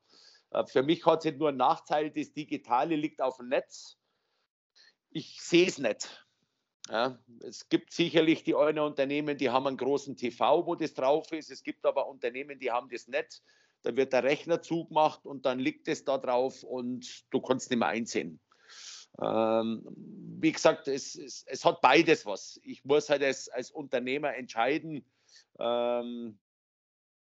[0.50, 3.96] Äh, für mich hat es nicht nur einen Nachteil, das Digitale liegt auf dem Netz.
[5.10, 6.26] Ich sehe es nicht.
[6.88, 11.32] Ja, es gibt sicherlich die einen Unternehmen, die haben einen großen TV, wo das drauf
[11.32, 11.50] ist.
[11.50, 13.42] Es gibt aber Unternehmen, die haben das nicht.
[13.82, 17.78] Da wird der Rechner zugemacht und dann liegt es da drauf und du kannst nicht
[17.78, 18.40] mehr einsehen.
[19.22, 19.82] Ähm,
[20.40, 22.60] wie gesagt, es, es, es, hat beides was.
[22.62, 25.04] Ich muss halt als, als Unternehmer entscheiden,
[25.58, 26.38] ähm,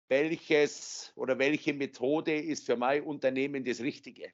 [0.09, 4.33] welches oder welche Methode ist für mein Unternehmen das Richtige.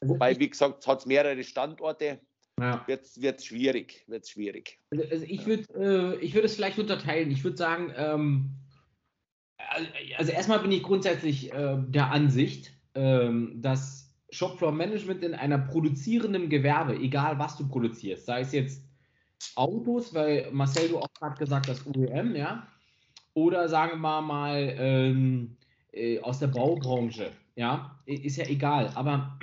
[0.00, 2.20] Also Wobei, wie gesagt, es hat mehrere Standorte
[2.58, 2.84] ja.
[2.86, 4.04] wird es schwierig.
[4.06, 4.78] Wird's schwierig.
[4.90, 7.30] Also, also ich würde äh, würd es vielleicht unterteilen.
[7.30, 8.50] Ich würde sagen, ähm,
[10.16, 16.48] also erstmal bin ich grundsätzlich äh, der Ansicht, ähm, dass Shopfloor Management in einer produzierenden
[16.48, 18.82] Gewerbe, egal was du produzierst, sei es jetzt
[19.56, 22.66] Autos, weil Marcel, du auch gerade gesagt hast, OEM, ja,
[23.34, 25.56] oder sagen wir mal ähm,
[25.92, 29.38] äh, aus der Baubranche, ja, ist ja egal, aber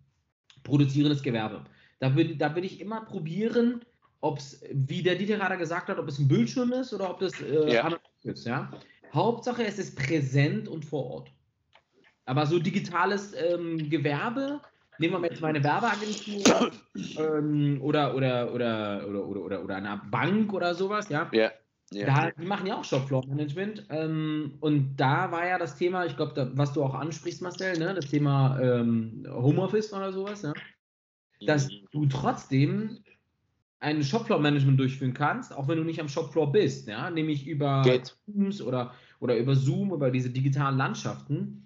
[0.62, 1.64] produzierendes Gewerbe.
[2.00, 3.82] Da würde da ich immer probieren,
[4.20, 7.20] ob es, wie der Dieter gerade gesagt hat, ob es ein Bildschirm ist oder ob
[7.20, 7.98] das äh, ja.
[8.22, 8.46] ist.
[8.46, 8.70] Ja?
[9.12, 11.32] Hauptsache, es ist präsent und vor Ort.
[12.26, 14.60] Aber so digitales ähm, Gewerbe,
[14.98, 16.70] nehmen wir jetzt mal eine Werbeagentur
[17.18, 21.28] ähm, oder, oder, oder, oder, oder, oder, oder eine Bank oder sowas, ja.
[21.32, 21.50] Ja.
[21.92, 22.06] Ja.
[22.06, 23.86] Da, die machen ja auch Shopfloor-Management.
[23.90, 27.94] Ähm, und da war ja das Thema, ich glaube, was du auch ansprichst, Marcel, ne,
[27.94, 30.52] das Thema ähm, Homeoffice oder sowas, ja
[31.46, 31.86] dass mhm.
[31.92, 32.98] du trotzdem
[33.80, 38.16] ein Shopfloor-Management durchführen kannst, auch wenn du nicht am Shopfloor bist, ja, nämlich über Geht.
[38.26, 41.64] Teams oder, oder über Zoom, über diese digitalen Landschaften.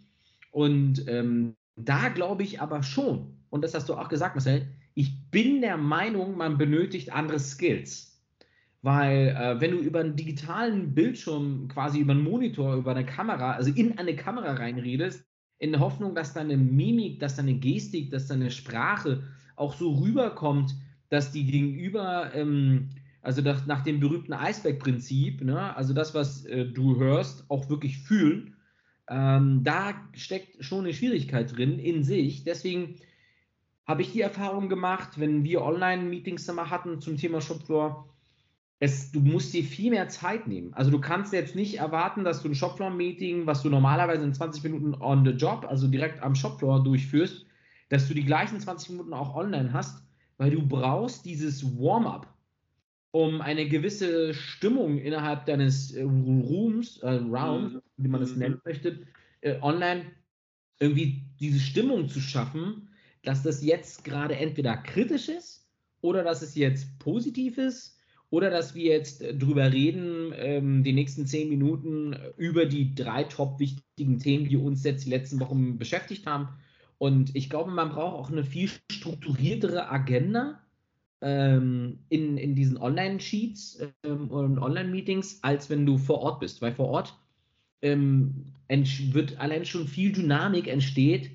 [0.52, 5.28] Und ähm, da glaube ich aber schon, und das hast du auch gesagt, Marcel, ich
[5.30, 8.22] bin der Meinung, man benötigt andere Skills.
[8.82, 13.52] Weil äh, wenn du über einen digitalen Bildschirm, quasi über einen Monitor, über eine Kamera,
[13.52, 15.24] also in eine Kamera reinredest,
[15.58, 19.22] in der Hoffnung, dass deine Mimik, dass deine Gestik, dass deine Sprache
[19.56, 20.74] auch so rüberkommt,
[21.10, 22.90] dass die Gegenüber, ähm,
[23.22, 27.98] also das, nach dem berühmten Eisberg-Prinzip, ne, also das, was äh, du hörst, auch wirklich
[27.98, 28.56] fühlen,
[29.08, 32.44] ähm, da steckt schon eine Schwierigkeit drin in sich.
[32.44, 32.96] Deswegen
[33.86, 38.08] habe ich die Erfahrung gemacht, wenn wir Online-Meetings mal hatten zum Thema Shopfloor,
[38.80, 40.74] es, du musst dir viel mehr Zeit nehmen.
[40.74, 44.62] Also du kannst jetzt nicht erwarten, dass du ein Shopfloor-Meeting, was du normalerweise in 20
[44.64, 47.46] Minuten on the job, also direkt am Shopfloor durchführst,
[47.88, 50.02] dass du die gleichen 20 Minuten auch online hast,
[50.36, 52.32] weil du brauchst dieses Warm-up,
[53.10, 57.82] um eine gewisse Stimmung innerhalb deines äh, Rooms, äh, Round, mhm.
[57.96, 58.38] wie man es mhm.
[58.38, 59.06] nennen möchte,
[59.40, 60.06] äh, online
[60.80, 62.88] irgendwie diese Stimmung zu schaffen,
[63.22, 65.68] dass das jetzt gerade entweder kritisch ist
[66.00, 67.98] oder dass es jetzt positiv ist
[68.30, 73.22] oder dass wir jetzt äh, drüber reden, ähm, die nächsten zehn Minuten über die drei
[73.24, 76.48] top wichtigen Themen, die uns jetzt die letzten Wochen beschäftigt haben
[76.98, 80.60] und ich glaube, man braucht auch eine viel strukturiertere Agenda
[81.20, 86.62] ähm, in, in diesen Online-Sheets ähm, und Online-Meetings, als wenn du vor Ort bist.
[86.62, 87.16] Weil vor Ort
[87.82, 91.30] ähm, wird allein schon viel Dynamik entsteht,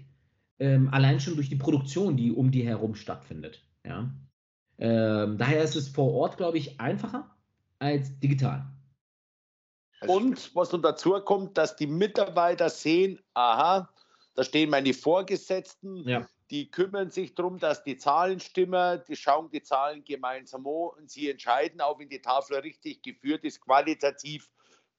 [0.59, 3.63] ähm, allein schon durch die Produktion, die um die herum stattfindet.
[3.85, 4.09] Ja?
[4.77, 7.29] Ähm, daher ist es vor Ort, glaube ich, einfacher
[7.79, 8.65] als digital.
[10.07, 13.89] Und was nun dazu kommt, dass die Mitarbeiter sehen, aha,
[14.39, 16.25] da stehen meine Vorgesetzten, ja.
[16.49, 21.11] die kümmern sich darum, dass die Zahlen stimmen, die schauen die Zahlen gemeinsam an und
[21.11, 24.49] sie entscheiden, auch wenn die Tafel richtig geführt ist, qualitativ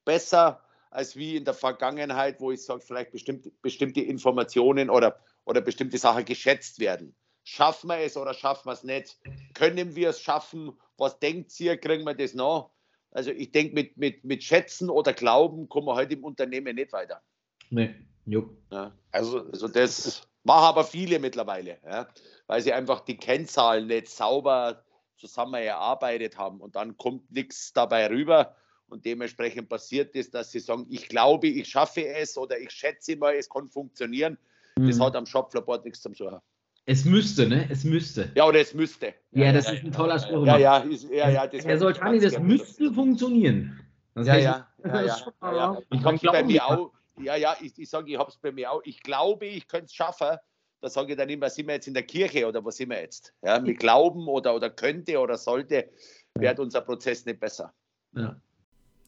[0.05, 5.61] besser als wie in der Vergangenheit, wo ich sage, vielleicht bestimmt, bestimmte Informationen oder, oder
[5.61, 7.15] bestimmte Sachen geschätzt werden.
[7.43, 9.17] Schaffen wir es oder schaffen wir es nicht?
[9.55, 10.73] Können wir es schaffen?
[10.97, 11.77] Was denkt ihr?
[11.77, 12.75] Kriegen wir das noch?
[13.09, 16.93] Also ich denke, mit, mit, mit Schätzen oder Glauben kommen wir heute im Unternehmen nicht
[16.93, 17.23] weiter.
[17.71, 17.95] Nee,
[18.31, 18.49] jo.
[18.71, 22.07] Ja, also, also das machen aber viele mittlerweile, ja,
[22.47, 24.83] weil sie einfach die Kennzahlen nicht sauber
[25.17, 28.55] zusammen erarbeitet haben und dann kommt nichts dabei rüber
[28.87, 33.15] und dementsprechend passiert es, dass sie sagen, ich glaube, ich schaffe es oder ich schätze
[33.15, 34.37] mal, es kann funktionieren.
[34.77, 34.87] Mhm.
[34.87, 36.39] Das hat am Shopfloorboard nichts zum Suchen.
[36.85, 37.67] Es müsste, ne?
[37.69, 38.31] Es müsste.
[38.35, 39.13] Ja, oder es müsste.
[39.31, 40.45] Ja, ja das ja, ist ein toller Spruch.
[40.45, 41.47] Ja, ja, ist, ja, ja.
[41.47, 43.79] Das Herr Soltani, das müsste funktionieren.
[44.15, 47.89] Das ja, ja, ja, ja, ja, Ich habe bei mir auch, ja, ja, ich, ich
[47.89, 48.81] sage, ich habe es bei mir auch.
[48.85, 50.37] Ich glaube, ich könnte es schaffen.
[50.81, 52.99] Da sage ich dann immer, sind wir jetzt in der Kirche oder was sind wir
[52.99, 53.33] jetzt?
[53.43, 55.91] Ja, mit Glauben oder, oder könnte oder sollte,
[56.33, 57.71] wird unser Prozess nicht besser.
[58.15, 58.35] Ja.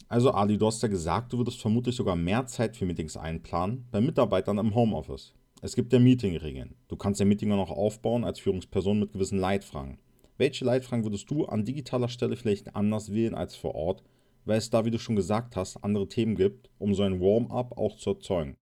[0.07, 3.87] Also Ali, du hast ja gesagt, du würdest vermutlich sogar mehr Zeit für Meetings einplanen
[3.91, 5.33] bei Mitarbeitern im Homeoffice.
[5.63, 6.75] Es gibt ja Meetingregeln.
[6.87, 9.97] Du kannst ja Meeting noch aufbauen als Führungsperson mit gewissen Leitfragen.
[10.37, 14.03] Welche Leitfragen würdest du an digitaler Stelle vielleicht anders wählen als vor Ort,
[14.45, 17.77] weil es da, wie du schon gesagt hast, andere Themen gibt, um so ein Warm-up
[17.77, 18.55] auch zu erzeugen?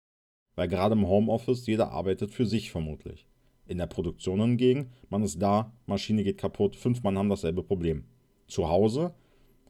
[0.56, 3.26] Weil gerade im Homeoffice jeder arbeitet für sich vermutlich.
[3.66, 8.06] In der Produktion hingegen, man ist da, Maschine geht kaputt, fünf Mann haben dasselbe Problem.
[8.48, 9.14] Zu Hause,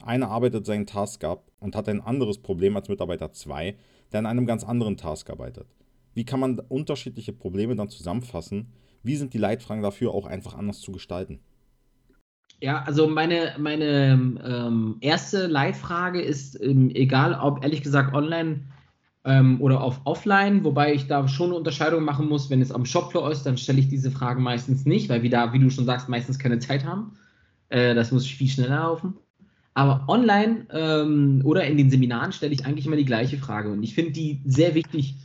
[0.02, 3.76] einer arbeitet seinen Task ab und hat ein anderes Problem als Mitarbeiter 2,
[4.12, 5.66] der an einem ganz anderen Task arbeitet.
[6.14, 8.72] Wie kann man unterschiedliche Probleme dann zusammenfassen?
[9.02, 11.40] Wie sind die Leitfragen dafür auch einfach anders zu gestalten?
[12.60, 18.60] Ja, also meine, meine ähm, erste Leitfrage ist, ähm, egal ob ehrlich gesagt online
[19.24, 22.84] ähm, oder auf offline, wobei ich da schon eine Unterscheidung machen muss, wenn es am
[22.84, 25.86] Shopfloor ist, dann stelle ich diese Fragen meistens nicht, weil wir da, wie du schon
[25.86, 27.12] sagst, meistens keine Zeit haben.
[27.70, 29.14] Äh, das muss viel schneller laufen.
[29.72, 33.82] Aber online ähm, oder in den Seminaren stelle ich eigentlich immer die gleiche Frage und
[33.82, 35.16] ich finde die sehr wichtig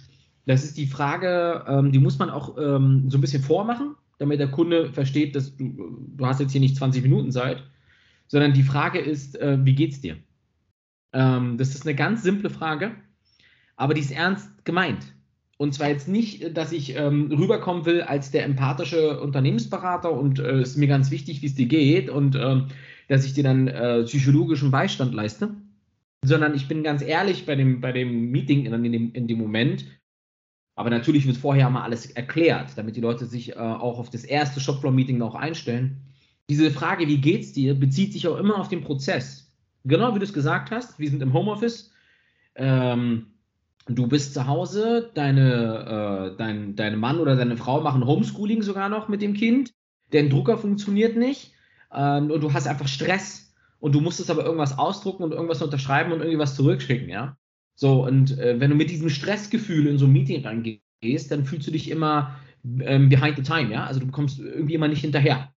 [0.46, 4.40] das ist die Frage, ähm, die muss man auch ähm, so ein bisschen vormachen, damit
[4.40, 7.64] der Kunde versteht, dass du, du hast jetzt hier nicht 20 Minuten Zeit,
[8.28, 10.18] sondern die Frage ist, äh, wie geht's dir?
[11.14, 12.92] Ähm, das ist eine ganz simple Frage,
[13.76, 15.16] aber die ist ernst gemeint.
[15.58, 20.44] Und zwar jetzt nicht, dass ich ähm, rüberkommen will als der empathische Unternehmensberater und äh,
[20.44, 22.62] es äh, ist mir ganz wichtig, wie es dir geht und äh,
[23.08, 25.52] dass ich dir dann äh, psychologischen Beistand leiste,
[26.26, 29.38] sondern ich bin ganz ehrlich bei dem, bei dem Meeting in, in, dem, in dem
[29.38, 29.86] Moment
[30.76, 34.26] aber natürlich wird vorher mal alles erklärt, damit die Leute sich äh, auch auf das
[34.26, 36.02] erste Shopfloor-Meeting noch einstellen.
[36.50, 39.52] Diese Frage, wie geht's dir, bezieht sich auch immer auf den Prozess.
[39.86, 41.92] Genau wie du es gesagt hast, wir sind im Homeoffice.
[42.56, 43.28] Ähm,
[43.88, 48.90] du bist zu Hause, deine, äh, dein, deine Mann oder deine Frau machen Homeschooling sogar
[48.90, 49.72] noch mit dem Kind.
[50.12, 51.54] Der Drucker funktioniert nicht
[51.92, 56.12] äh, und du hast einfach Stress und du musstest aber irgendwas ausdrucken und irgendwas unterschreiben
[56.12, 57.38] und irgendwie was zurückschicken, ja.
[57.76, 61.68] So, und äh, wenn du mit diesem Stressgefühl in so ein Meeting reingehst, dann fühlst
[61.68, 62.36] du dich immer
[62.82, 63.86] ähm, behind the time, ja.
[63.86, 65.52] Also du bekommst irgendwie immer nicht hinterher.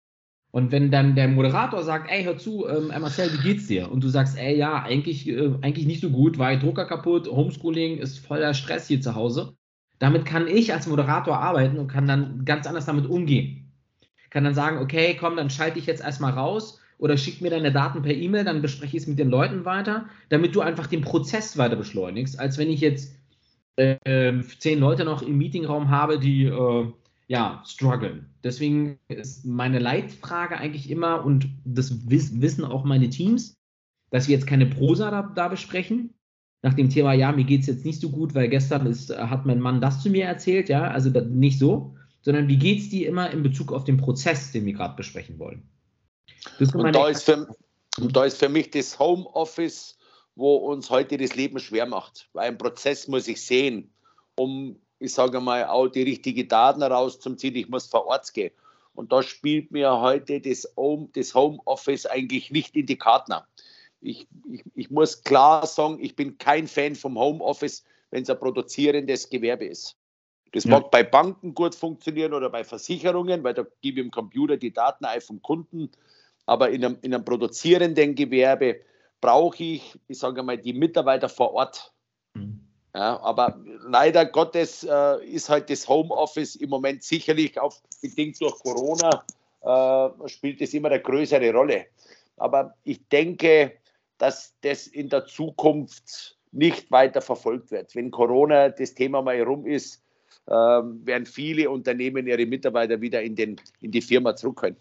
[0.50, 3.92] Und wenn dann der Moderator sagt, ey, hör zu, ähm, Marcel, wie geht's dir?
[3.92, 7.98] Und du sagst, ey, ja, eigentlich, äh, eigentlich nicht so gut, weil Drucker kaputt, Homeschooling
[7.98, 9.54] ist voller Stress hier zu Hause.
[9.98, 13.72] Damit kann ich als Moderator arbeiten und kann dann ganz anders damit umgehen.
[14.31, 17.72] Kann dann sagen, okay, komm, dann schalte ich jetzt erstmal raus oder schick mir deine
[17.72, 21.02] Daten per E-Mail, dann bespreche ich es mit den Leuten weiter, damit du einfach den
[21.02, 23.14] Prozess weiter beschleunigst, als wenn ich jetzt
[23.76, 26.87] äh, zehn Leute noch im Meetingraum habe, die äh,
[27.28, 28.26] ja strugglen.
[28.42, 33.54] Deswegen ist meine Leitfrage eigentlich immer, und das wissen auch meine Teams,
[34.11, 36.14] dass wir jetzt keine Prosa da, da besprechen,
[36.62, 39.46] nach dem Thema, ja, mir geht es jetzt nicht so gut, weil gestern ist, hat
[39.46, 43.08] mein Mann das zu mir erzählt, ja, also nicht so, sondern wie geht es dir
[43.08, 45.62] immer in Bezug auf den Prozess, den wir gerade besprechen wollen.
[46.75, 47.49] Und da ist, für,
[47.99, 49.97] da ist für mich das Homeoffice,
[50.35, 52.29] wo uns heute das Leben schwer macht.
[52.33, 53.93] Weil ein Prozess muss ich sehen,
[54.37, 57.57] um, ich sage mal, auch die richtigen Daten rauszuziehen.
[57.57, 58.53] Ich muss vor Ort gehen.
[58.95, 63.35] Und da spielt mir heute das, Home, das Homeoffice eigentlich nicht in die Karten.
[64.01, 68.38] Ich, ich, ich muss klar sagen, ich bin kein Fan vom Homeoffice, wenn es ein
[68.38, 69.97] produzierendes Gewerbe ist.
[70.53, 70.71] Das ja.
[70.71, 74.73] mag bei Banken gut funktionieren oder bei Versicherungen, weil da gebe ich im Computer die
[74.73, 75.91] Daten ein vom Kunden
[76.48, 78.80] aber in einem, in einem produzierenden Gewerbe
[79.20, 81.92] brauche ich, ich sage mal, die Mitarbeiter vor Ort.
[82.32, 82.61] Mhm.
[82.94, 88.58] Ja, aber leider Gottes äh, ist halt das Homeoffice im Moment sicherlich auch bedingt durch
[88.61, 89.24] Corona
[89.61, 91.87] äh, spielt es immer eine größere Rolle.
[92.38, 93.72] Aber ich denke,
[94.16, 97.94] dass das in der Zukunft nicht weiter verfolgt wird.
[97.94, 100.02] Wenn Corona das Thema mal rum ist,
[100.46, 104.76] äh, werden viele Unternehmen ihre Mitarbeiter wieder in, den, in die Firma zurückholen.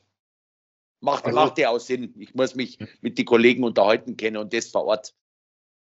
[0.99, 2.13] Macht, also, macht ja auch Sinn.
[2.17, 5.13] Ich muss mich mit den Kollegen unterhalten können und das vor Ort.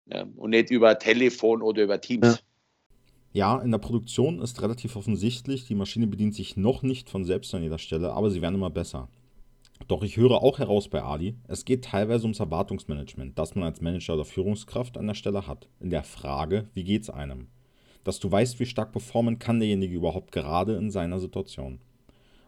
[0.05, 2.43] Ja, und nicht über Telefon oder über Teams.
[3.33, 3.55] Ja.
[3.55, 7.53] ja, in der Produktion ist relativ offensichtlich, die Maschine bedient sich noch nicht von selbst
[7.53, 9.07] an jeder Stelle, aber sie werden immer besser.
[9.87, 13.81] Doch ich höre auch heraus bei Ali, es geht teilweise ums Erwartungsmanagement, das man als
[13.81, 15.69] Manager oder Führungskraft an der Stelle hat.
[15.79, 17.47] In der Frage, wie geht's einem?
[18.03, 21.79] Dass du weißt, wie stark performen kann derjenige überhaupt gerade in seiner Situation.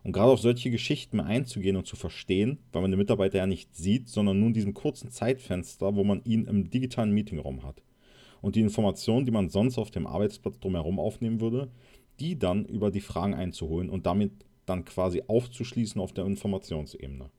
[0.03, 3.75] Und gerade auf solche Geschichten einzugehen und zu verstehen, weil man den Mitarbeiter ja nicht
[3.75, 7.83] sieht, sondern nur in diesem kurzen Zeitfenster, wo man ihn im digitalen Meetingraum hat.
[8.41, 11.69] Und die Informationen, die man sonst auf dem Arbeitsplatz drumherum aufnehmen würde,
[12.19, 14.31] die dann über die Fragen einzuholen und damit
[14.65, 17.29] dann quasi aufzuschließen auf der Informationsebene.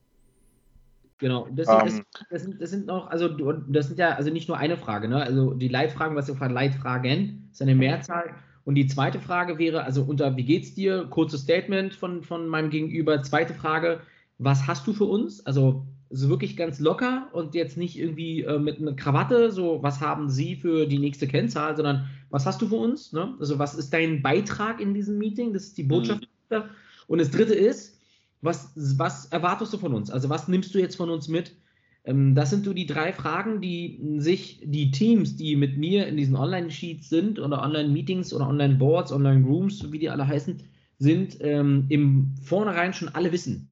[1.18, 2.04] Genau, das sind, um, das, ähm.
[2.30, 3.28] das, sind, das sind noch, also
[3.68, 5.22] das sind ja also nicht nur eine Frage, ne?
[5.22, 8.34] Also die Leitfragen, was du gefragt Leitfragen, ist eine Mehrzahl.
[8.64, 11.06] Und die zweite Frage wäre, also unter wie geht's dir?
[11.10, 13.22] Kurzes Statement von, von meinem Gegenüber.
[13.22, 14.00] Zweite Frage,
[14.38, 15.44] was hast du für uns?
[15.44, 20.00] Also so wirklich ganz locker und jetzt nicht irgendwie äh, mit einer Krawatte, so was
[20.00, 23.12] haben Sie für die nächste Kennzahl, sondern was hast du für uns?
[23.12, 23.34] Ne?
[23.40, 25.54] Also was ist dein Beitrag in diesem Meeting?
[25.54, 26.28] Das ist die Botschaft.
[26.50, 26.64] Mhm.
[27.06, 27.98] Und das dritte ist,
[28.42, 30.10] was, was erwartest du von uns?
[30.10, 31.56] Also was nimmst du jetzt von uns mit?
[32.04, 36.16] Ähm, das sind so die drei Fragen, die sich die Teams, die mit mir in
[36.16, 40.62] diesen Online-Sheets sind oder Online-Meetings oder Online-Boards, Online-Rooms, wie die alle heißen,
[40.98, 43.70] sind ähm, im Vornherein schon alle wissen.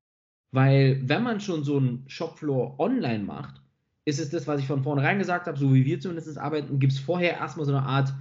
[0.52, 3.62] Weil wenn man schon so einen Shopfloor online macht,
[4.04, 6.92] ist es das, was ich von vornherein gesagt habe, so wie wir zumindest arbeiten, gibt
[6.92, 8.12] es vorher erstmal so eine Art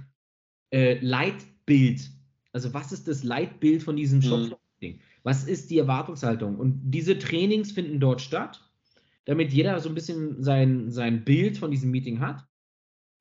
[0.72, 2.08] äh, Leitbild.
[2.52, 4.22] Also was ist das Leitbild von diesem mhm.
[4.22, 5.00] Shopfloor-Ding?
[5.22, 6.56] Was ist die Erwartungshaltung?
[6.56, 8.69] Und diese Trainings finden dort statt
[9.24, 12.46] damit jeder so ein bisschen sein, sein Bild von diesem Meeting hat.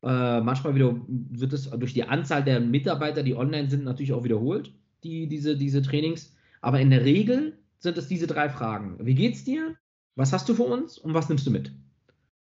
[0.03, 4.23] Äh, manchmal wieder wird es durch die Anzahl der Mitarbeiter, die online sind, natürlich auch
[4.23, 6.35] wiederholt, die, diese, diese Trainings.
[6.61, 8.97] Aber in der Regel sind es diese drei Fragen.
[9.01, 9.75] Wie geht's dir?
[10.15, 10.97] Was hast du für uns?
[10.97, 11.71] Und was nimmst du mit?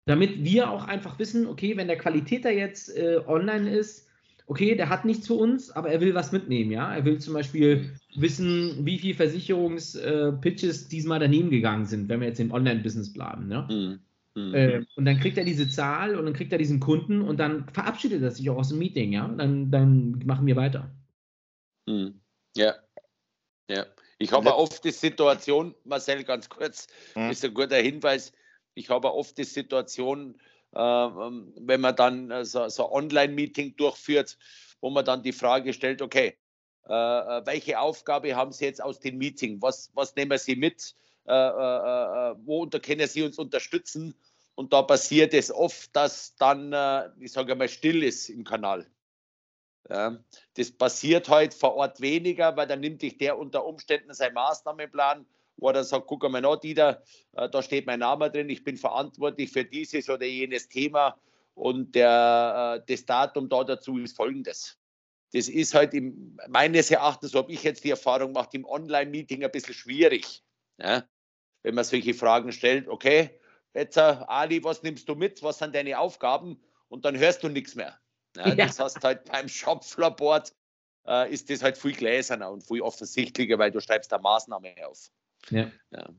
[0.05, 4.08] Damit wir auch einfach wissen, okay, wenn der Qualitäter jetzt äh, online ist,
[4.49, 6.93] okay, der hat nichts für uns, aber er will was mitnehmen, ja.
[6.93, 12.39] Er will zum Beispiel wissen, wie viele Versicherungspitches diesmal daneben gegangen sind, wenn wir jetzt
[12.39, 13.67] im Online-Business bleiben, ne?
[13.69, 13.99] Mhm.
[14.41, 14.55] Mhm.
[14.55, 17.67] Äh, und dann kriegt er diese Zahl und dann kriegt er diesen Kunden und dann
[17.69, 19.27] verabschiedet er sich auch aus dem Meeting, ja.
[19.27, 20.89] Dann, dann machen wir weiter.
[21.85, 22.19] Mhm.
[22.57, 22.73] Ja.
[23.69, 23.85] Ja.
[24.17, 27.29] Ich habe oft die Situation, Marcel, ganz kurz, mhm.
[27.29, 28.33] ist ein guter Hinweis.
[28.73, 30.39] Ich habe oft die Situation,
[30.71, 34.37] wenn man dann äh, so, so Online-Meeting durchführt,
[34.81, 36.37] wo man dann die Frage stellt, okay,
[36.85, 39.61] äh, welche Aufgabe haben Sie jetzt aus dem Meeting?
[39.61, 40.95] Was, was nehmen Sie mit?
[41.25, 44.15] wo können Sie uns unterstützen?
[44.55, 46.73] Und da passiert es oft, dass dann,
[47.19, 48.87] ich sage mal, still ist im Kanal.
[49.87, 50.17] Ja,
[50.55, 55.25] das passiert heute vor Ort weniger, weil dann nimmt sich der unter Umständen seinen Maßnahmenplan
[55.59, 58.77] wo er sagt, guck mal nach, Dieter, äh, da steht mein Name drin, ich bin
[58.77, 61.17] verantwortlich für dieses oder jenes Thema
[61.53, 64.77] und der, äh, das Datum da dazu ist folgendes.
[65.33, 69.43] Das ist halt im, meines Erachtens, so habe ich jetzt die Erfahrung gemacht, im Online-Meeting
[69.43, 70.43] ein bisschen schwierig.
[70.77, 71.03] Ja?
[71.61, 73.39] Wenn man solche Fragen stellt, okay,
[73.73, 75.43] jetzt äh, Ali, was nimmst du mit?
[75.43, 76.59] Was sind deine Aufgaben?
[76.87, 77.99] Und dann hörst du nichts mehr.
[78.35, 78.55] Ja, ja.
[78.55, 80.53] Das heißt halt beim Shopfloorboard
[81.05, 85.11] äh, ist das halt viel gläserner und viel offensichtlicher, weil du schreibst da Maßnahme auf.
[85.49, 85.71] Ja.
[85.91, 86.09] ja.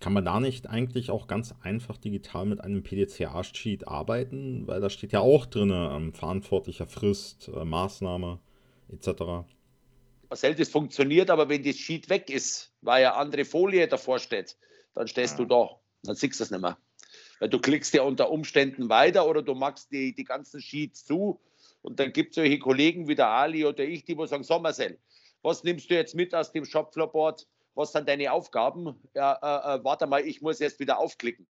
[0.00, 4.66] Kann man da nicht eigentlich auch ganz einfach digital mit einem PDCA-Sheet arbeiten?
[4.66, 8.38] Weil da steht ja auch drin, ähm, verantwortlicher Frist, äh, Maßnahme
[8.92, 9.48] etc.
[10.28, 14.56] Marcel, das funktioniert, aber wenn das Sheet weg ist, weil ja andere Folie davor steht,
[14.94, 15.44] dann stehst ja.
[15.44, 15.80] du da.
[16.04, 16.78] Dann siehst du es nicht mehr.
[17.40, 21.40] Weil du klickst ja unter Umständen weiter oder du machst die, die ganzen Sheets zu
[21.82, 24.58] und dann gibt es solche Kollegen wie der Ali oder ich, die wo sagen, so
[24.58, 24.98] Marcel,
[25.42, 27.46] was nimmst du jetzt mit aus dem Shopfloorboard?
[27.78, 28.96] Was sind deine Aufgaben?
[29.14, 31.46] Ja, äh, äh, warte mal, ich muss jetzt wieder aufklicken.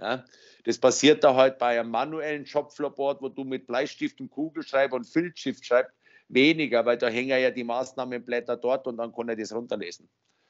[0.00, 0.24] Ja,
[0.64, 5.04] das passiert da halt bei einem manuellen Shopfloorboard, wo du mit Bleistift und Kugelschreiber und
[5.04, 5.92] Filzstift schreibst,
[6.28, 10.08] weniger, weil da hängen ja die Maßnahmenblätter dort und dann kann er das runterlesen.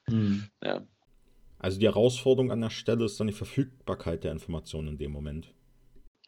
[0.09, 0.49] Mhm.
[0.63, 0.87] Ja.
[1.59, 5.53] Also die Herausforderung an der Stelle ist dann die Verfügbarkeit der Informationen in dem Moment.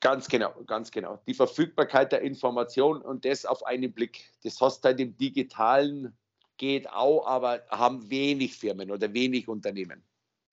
[0.01, 1.20] Ganz genau, ganz genau.
[1.26, 4.30] Die Verfügbarkeit der Information und das auf einen Blick.
[4.43, 6.16] Das hast du halt im digitalen
[6.61, 10.03] geht auch, aber haben wenig Firmen oder wenig Unternehmen.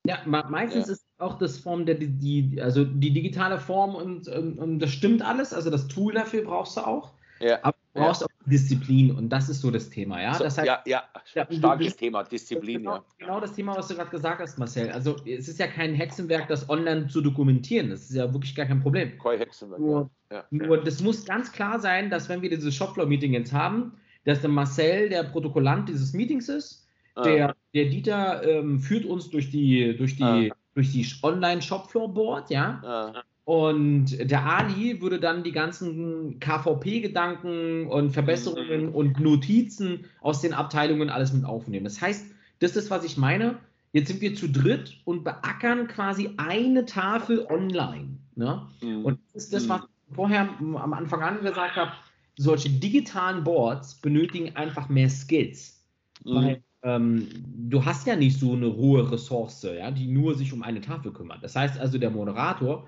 [0.05, 0.93] Ja, meistens ja.
[0.93, 5.22] ist auch das Form der, die, also die digitale Form und, und, und, das stimmt
[5.22, 7.12] alles, also das Tool dafür brauchst du auch.
[7.41, 7.60] Ja.
[7.62, 8.28] Aber du brauchst ja.
[8.28, 10.34] auch Disziplin und das ist so das Thema, ja.
[10.34, 11.03] So, das heißt, ja, ja,
[11.49, 13.03] starkes du, Thema, Disziplin, genau, ja.
[13.18, 14.89] Genau das Thema, was du gerade gesagt hast, Marcel.
[14.91, 17.89] Also es ist ja kein Hexenwerk, das online zu dokumentieren.
[17.89, 19.20] Das ist ja wirklich gar kein Problem.
[19.20, 19.82] Kein Hexenwerk.
[19.82, 20.10] Nur,
[20.51, 23.91] nur das muss ganz klar sein, dass wenn wir dieses Shopfloor-Meeting jetzt haben,
[24.28, 26.86] dass der Marcel der Protokollant dieses Meetings ist.
[27.15, 27.23] Ah.
[27.23, 30.49] Der, der Dieter ähm, führt uns durch die, durch die, ah.
[30.75, 32.82] die Online-Shopfloor-Board, ja.
[32.84, 33.23] Ah.
[33.45, 38.95] Und der Ali würde dann die ganzen KVP-Gedanken und Verbesserungen mhm.
[38.95, 41.86] und Notizen aus den Abteilungen alles mit aufnehmen.
[41.86, 42.25] Das heißt,
[42.59, 43.55] das ist, was ich meine.
[43.93, 48.17] Jetzt sind wir zu dritt und beackern quasi eine Tafel online.
[48.36, 48.67] Ne?
[48.82, 49.05] Mhm.
[49.05, 51.93] Und das ist das, was ich vorher am Anfang an gesagt habe.
[52.38, 55.83] Solche digitalen Boards benötigen einfach mehr Skills.
[56.23, 56.35] Mhm.
[56.35, 57.27] Weil ähm,
[57.69, 61.11] du hast ja nicht so eine hohe Ressource, ja, die nur sich um eine Tafel
[61.11, 61.43] kümmert.
[61.43, 62.88] Das heißt also, der Moderator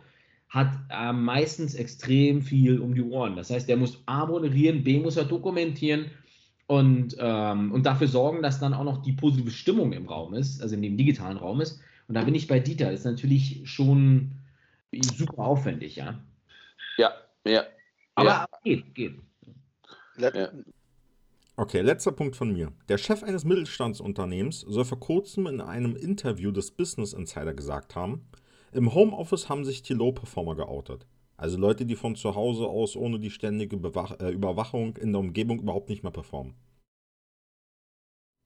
[0.50, 3.36] hat äh, meistens extrem viel um die Ohren.
[3.36, 6.06] Das heißt, der muss A moderieren, B muss er dokumentieren
[6.68, 10.62] und, ähm, und dafür sorgen, dass dann auch noch die positive Stimmung im Raum ist,
[10.62, 11.82] also in dem digitalen Raum ist.
[12.08, 14.32] Und da bin ich bei Dieter, ist natürlich schon
[14.92, 16.20] super aufwendig, ja.
[16.98, 17.12] Ja,
[17.46, 17.64] ja.
[18.16, 18.46] Aber ja.
[18.64, 19.20] geht, geht.
[20.20, 20.52] Ja.
[21.56, 22.72] Okay, letzter Punkt von mir.
[22.88, 28.28] Der Chef eines Mittelstandsunternehmens soll vor kurzem in einem Interview des Business Insider gesagt haben,
[28.72, 31.08] im Homeoffice haben sich die Low-Performer geoutet.
[31.38, 35.22] Also Leute, die von zu Hause aus ohne die ständige Bewach äh, Überwachung in der
[35.22, 36.56] Umgebung überhaupt nicht mehr performen.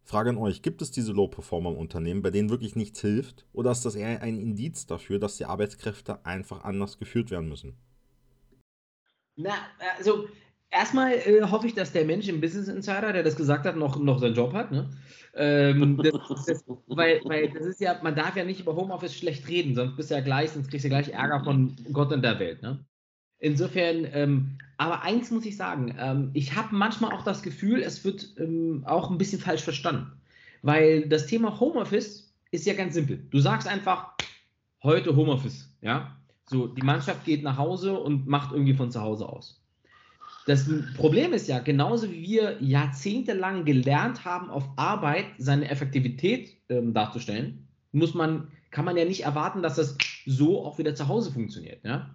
[0.04, 3.48] Frage an euch, gibt es diese Low-Performer im Unternehmen, bei denen wirklich nichts hilft?
[3.54, 7.78] Oder ist das eher ein Indiz dafür, dass die Arbeitskräfte einfach anders geführt werden müssen?
[9.36, 9.54] Na,
[9.98, 10.28] also
[10.74, 14.00] erstmal äh, hoffe ich, dass der Mensch im Business Insider, der das gesagt hat, noch,
[14.00, 14.72] noch seinen Job hat.
[14.72, 14.90] Ne?
[15.36, 19.48] Ähm, das, das, weil, weil das ist ja, man darf ja nicht über Homeoffice schlecht
[19.48, 22.40] reden, sonst bist du ja gleich, sonst kriegst du gleich Ärger von Gott und der
[22.40, 22.62] Welt.
[22.62, 22.84] Ne?
[23.40, 28.04] Insofern, ähm, aber eins muss ich sagen, ähm, ich habe manchmal auch das Gefühl, es
[28.04, 30.12] wird ähm, auch ein bisschen falsch verstanden.
[30.62, 33.26] Weil das Thema Homeoffice ist ja ganz simpel.
[33.32, 34.14] Du sagst einfach,
[34.82, 36.16] heute Homeoffice, ja.
[36.46, 39.63] So, die Mannschaft geht nach Hause und macht irgendwie von zu Hause aus.
[40.46, 46.94] Das Problem ist ja, genauso wie wir jahrzehntelang gelernt haben, auf Arbeit seine Effektivität ähm,
[46.94, 51.32] darzustellen, muss man, kann man ja nicht erwarten, dass das so auch wieder zu Hause
[51.32, 51.84] funktioniert.
[51.86, 52.14] Ja?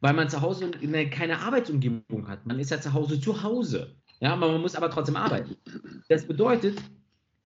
[0.00, 2.44] Weil man zu Hause eine, keine Arbeitsumgebung hat.
[2.46, 3.94] Man ist ja zu Hause zu Hause.
[4.20, 5.56] Ja, man muss aber trotzdem arbeiten.
[6.08, 6.78] Das bedeutet,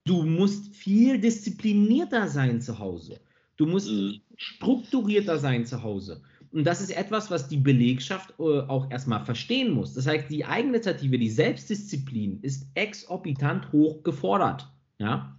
[0.04, 3.18] du musst viel disziplinierter sein zu Hause.
[3.56, 4.20] Du musst mhm.
[4.36, 6.22] strukturierter sein zu Hause.
[6.52, 9.94] Und das ist etwas, was die Belegschaft äh, auch erstmal verstehen muss.
[9.94, 14.68] Das heißt, die Eigeninitiative, die Selbstdisziplin ist exorbitant hoch gefordert.
[14.98, 15.36] Ja?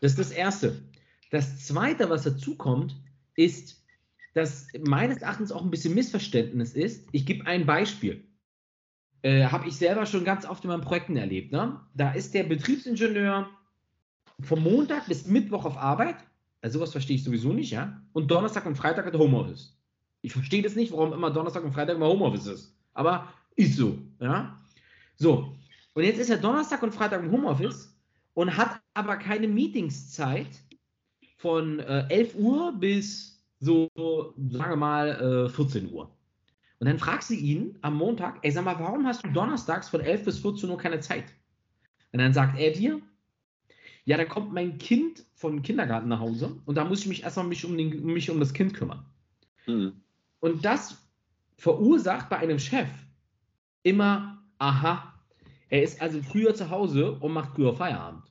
[0.00, 0.82] Das ist das Erste.
[1.30, 2.96] Das Zweite, was dazu kommt,
[3.36, 3.84] ist,
[4.34, 7.08] dass meines Erachtens auch ein bisschen Missverständnis ist.
[7.12, 8.24] Ich gebe ein Beispiel.
[9.22, 11.52] Äh, Habe ich selber schon ganz oft in meinen Projekten erlebt.
[11.52, 11.80] Ne?
[11.94, 13.48] Da ist der Betriebsingenieur
[14.42, 16.16] vom Montag bis Mittwoch auf Arbeit.
[16.62, 18.02] Also sowas verstehe ich sowieso nicht, ja.
[18.12, 19.79] Und Donnerstag und Freitag hat Homeoffice.
[20.22, 22.76] Ich verstehe das nicht, warum immer Donnerstag und Freitag immer Homeoffice ist.
[22.94, 24.58] Aber ist so, ja.
[25.16, 25.54] So,
[25.94, 27.94] und jetzt ist er Donnerstag und Freitag im Homeoffice
[28.34, 30.48] und hat aber keine Meetingszeit
[31.36, 36.10] von äh, 11 Uhr bis so, sagen wir mal, äh, 14 Uhr.
[36.78, 40.00] Und dann fragst du ihn am Montag, ey, sag mal, warum hast du donnerstags von
[40.00, 41.24] 11 bis 14 Uhr keine Zeit?
[42.12, 43.02] Und dann sagt er dir,
[44.06, 47.46] ja, da kommt mein Kind vom Kindergarten nach Hause und da muss ich mich erstmal
[47.46, 49.04] mich um, den, mich um das Kind kümmern.
[49.66, 49.92] Mhm.
[50.40, 50.96] Und das
[51.56, 52.88] verursacht bei einem Chef
[53.82, 55.14] immer, aha,
[55.68, 58.24] er ist also früher zu Hause und macht früher Feierabend.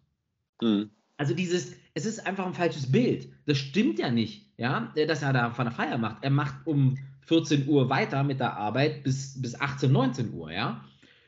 [0.62, 0.90] Mhm.
[1.18, 3.30] Also dieses, es ist einfach ein falsches Bild.
[3.46, 6.24] Das stimmt ja nicht, ja, dass er da von der Feier macht.
[6.24, 10.84] Er macht um 14 Uhr weiter mit der Arbeit bis, bis 18, 19 Uhr, ja.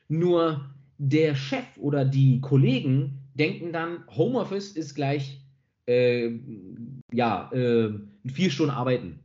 [0.07, 5.41] Nur der Chef oder die Kollegen denken dann, Homeoffice ist gleich,
[5.86, 6.32] äh,
[7.11, 7.93] ja, äh,
[8.25, 9.19] vier Stunden arbeiten.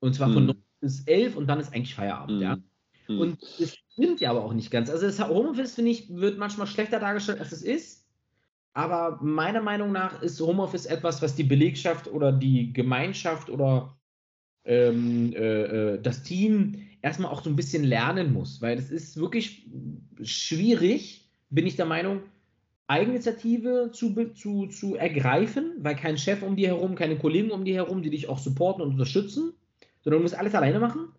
[0.00, 2.42] Und zwar von hm bis elf und dann ist eigentlich Feierabend, mhm.
[2.42, 2.58] ja.
[3.08, 3.20] Mhm.
[3.20, 4.90] Und es stimmt ja aber auch nicht ganz.
[4.90, 8.06] Also das Homeoffice, finde ich, wird manchmal schlechter dargestellt, als es ist.
[8.72, 13.98] Aber meiner Meinung nach ist Homeoffice etwas, was die Belegschaft oder die Gemeinschaft oder
[14.64, 18.62] ähm, äh, äh das Team erstmal auch so ein bisschen lernen muss.
[18.62, 19.68] Weil es ist wirklich
[20.22, 22.20] schwierig, bin ich der Meinung,
[22.86, 27.74] Eigeninitiative zu, zu, zu ergreifen, weil kein Chef um dir herum, keine Kollegen um dir
[27.74, 29.52] herum, die dich auch supporten und unterstützen
[30.02, 31.12] sondern du musst alles alleine machen.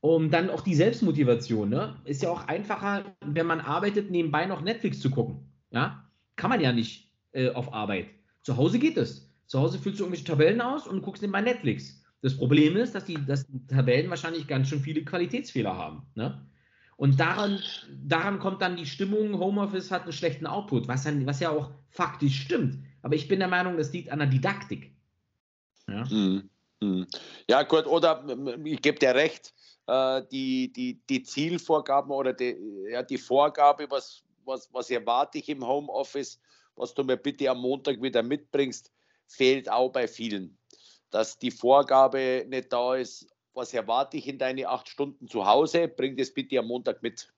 [0.00, 1.94] Und dann auch die Selbstmotivation, ne?
[2.04, 5.52] Ist ja auch einfacher, wenn man arbeitet, nebenbei noch Netflix zu gucken.
[5.70, 6.10] Ja?
[6.34, 8.06] Kann man ja nicht äh, auf Arbeit.
[8.42, 9.30] Zu Hause geht es.
[9.46, 12.02] Zu Hause füllst du irgendwelche Tabellen aus und guckst nebenbei Netflix.
[12.20, 16.02] Das Problem ist, dass die, dass die Tabellen wahrscheinlich ganz schön viele Qualitätsfehler haben.
[16.14, 16.46] Ne?
[16.96, 17.58] Und daran,
[18.04, 21.70] daran kommt dann die Stimmung, Homeoffice hat einen schlechten Output, was, dann, was ja auch
[21.90, 22.78] faktisch stimmt.
[23.02, 24.94] Aber ich bin der Meinung, das liegt an der Didaktik.
[25.88, 26.50] Ja, hm, hm.
[27.48, 28.24] Ja gut, oder
[28.64, 29.54] ich gebe dir recht,
[29.86, 32.56] äh, die, die, die Zielvorgaben oder die,
[32.90, 36.40] ja, die Vorgabe, was, was, was erwarte ich im Homeoffice,
[36.76, 38.90] was du mir bitte am Montag wieder mitbringst,
[39.26, 40.58] fehlt auch bei vielen.
[41.10, 45.88] Dass die Vorgabe nicht da ist, was erwarte ich in deine acht Stunden zu Hause,
[45.88, 47.32] bring das bitte am Montag mit.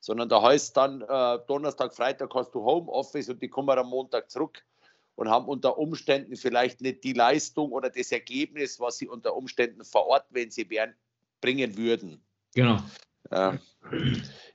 [0.00, 4.30] Sondern da heißt dann, äh, Donnerstag, Freitag hast du Homeoffice und die kommen am Montag
[4.30, 4.62] zurück
[5.18, 9.84] und haben unter Umständen vielleicht nicht die Leistung oder das Ergebnis, was sie unter Umständen
[9.84, 10.94] vor Ort, wenn sie wären,
[11.40, 12.24] bringen würden.
[12.54, 12.78] Genau.
[13.30, 13.58] Äh,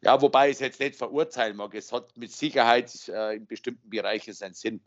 [0.01, 1.75] ja, wobei ich es jetzt nicht verurteilen mag.
[1.75, 4.79] Es hat mit Sicherheit äh, in bestimmten Bereichen seinen Sinn.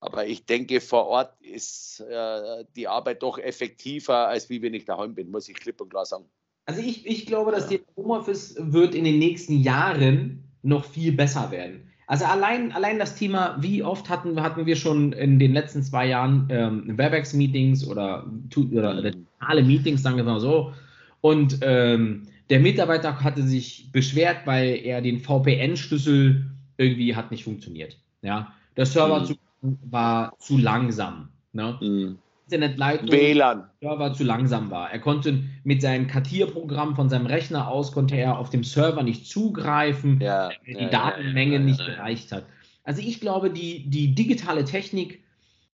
[0.00, 4.84] Aber ich denke, vor Ort ist äh, die Arbeit doch effektiver, als wie wenn ich
[4.84, 6.28] daheim bin, muss ich klipp und klar sagen.
[6.66, 7.78] Also ich, ich glaube, dass ja.
[7.78, 11.91] der Homeoffice wird in den nächsten Jahren noch viel besser werden.
[12.06, 16.06] Also allein, allein das Thema, wie oft hatten, hatten wir schon in den letzten zwei
[16.08, 18.26] Jahren ähm, Webex-Meetings oder,
[18.72, 20.72] oder digitale Meetings, sagen wir mal so.
[21.20, 27.96] Und ähm, der Mitarbeiter hatte sich beschwert, weil er den VPN-Schlüssel irgendwie hat nicht funktioniert.
[28.22, 29.26] Ja, der Server
[29.62, 29.78] mhm.
[29.90, 31.28] war zu langsam.
[31.52, 31.78] Ne?
[31.80, 32.18] Mhm.
[32.52, 33.64] Internetleitung WLAN.
[33.80, 34.90] Server zu langsam war.
[34.90, 39.26] Er konnte mit seinem Kartierprogramm von seinem Rechner aus konnte er auf dem Server nicht
[39.26, 42.44] zugreifen, ja, weil die ja, Datenmenge ja, nicht gereicht hat.
[42.84, 45.22] Also ich glaube, die, die digitale Technik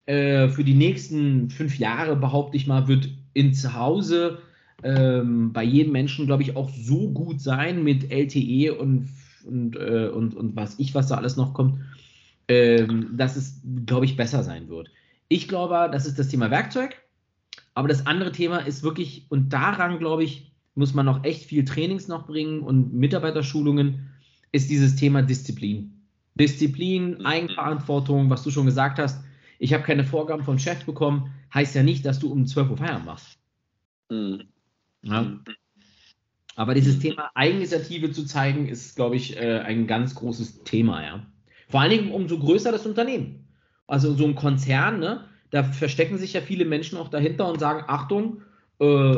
[0.05, 4.39] äh, für die nächsten fünf Jahre, behaupte ich mal, wird in Zuhause
[4.83, 9.09] ähm, bei jedem Menschen, glaube ich, auch so gut sein mit LTE und,
[9.45, 11.79] und, äh, und, und was ich, was da alles noch kommt,
[12.47, 14.89] ähm, dass es, glaube ich, besser sein wird.
[15.33, 16.95] Ich glaube, das ist das Thema Werkzeug.
[17.73, 21.65] Aber das andere Thema ist wirklich, und daran, glaube ich, muss man noch echt viel
[21.65, 24.11] Trainings noch bringen und Mitarbeiterschulungen,
[24.51, 26.05] ist dieses Thema Disziplin.
[26.35, 27.25] Disziplin, mhm.
[27.25, 29.23] Eigenverantwortung, was du schon gesagt hast.
[29.57, 32.77] Ich habe keine Vorgaben vom Chef bekommen, heißt ja nicht, dass du um 12 Uhr
[32.77, 33.39] Feierabend machst.
[34.11, 34.43] Mhm.
[35.01, 35.39] Ja.
[36.55, 41.25] Aber dieses Thema Eigeninitiative zu zeigen, ist, glaube ich, äh, ein ganz großes Thema, ja.
[41.69, 43.43] Vor allen Dingen umso größer das Unternehmen.
[43.87, 47.83] Also so ein Konzern, ne, da verstecken sich ja viele Menschen auch dahinter und sagen,
[47.87, 48.41] Achtung,
[48.79, 49.15] äh,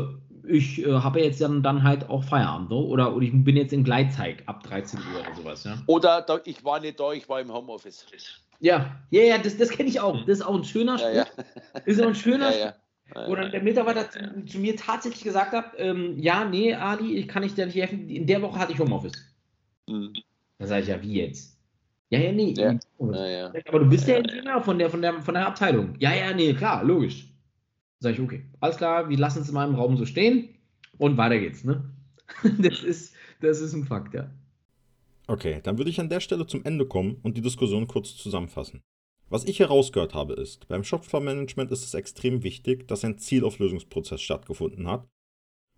[0.48, 2.76] ich äh, habe jetzt dann, dann halt auch Feierabend, ne?
[2.76, 5.64] oder, oder ich bin jetzt in Gleitzeit ab 13 Uhr oder sowas.
[5.64, 5.78] Ja?
[5.88, 8.06] Oder da, ich war nicht da, ich war im Homeoffice.
[8.60, 10.20] Ja, ja, ja, das, das kenne ich auch.
[10.26, 11.10] Das ist auch ein schöner Spruch.
[11.10, 11.26] Ja,
[11.76, 11.82] ja.
[11.86, 12.74] Ist auch ein schöner ja,
[13.14, 13.28] ja.
[13.28, 17.28] Wo dann der Mitarbeiter zu, zu mir tatsächlich gesagt hat, ähm, ja, nee, Ali, ich
[17.28, 18.10] kann nicht dir nicht helfen.
[18.10, 19.14] In der Woche hatte ich Homeoffice.
[19.88, 20.14] Mhm.
[20.58, 21.55] Da sage ich, ja, wie jetzt?
[22.10, 22.54] Ja, ja, nee.
[22.56, 22.78] Ja.
[23.00, 23.54] Ja, ja.
[23.68, 25.96] Aber du bist ja, Ingenieur von der, von, der, von der Abteilung.
[26.00, 27.34] Ja, ja, nee, klar, logisch.
[28.00, 30.50] Sag ich, okay, alles klar, wir lassen es in meinem Raum so stehen
[30.98, 31.84] und weiter geht's, ne?
[32.60, 34.30] das, ist, das ist ein Fakt, ja.
[35.28, 38.82] Okay, dann würde ich an der Stelle zum Ende kommen und die Diskussion kurz zusammenfassen.
[39.28, 44.88] Was ich herausgehört habe ist, beim Shopfloor-Management ist es extrem wichtig, dass ein Zielauflösungsprozess stattgefunden
[44.88, 45.08] hat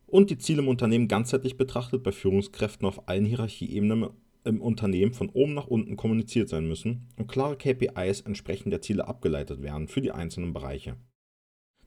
[0.05, 4.09] und die Ziele im Unternehmen ganzheitlich betrachtet bei Führungskräften auf allen Hierarchieebenen
[4.47, 9.07] im Unternehmen von oben nach unten kommuniziert sein müssen und klare KPIs entsprechend der Ziele
[9.07, 10.95] abgeleitet werden für die einzelnen Bereiche.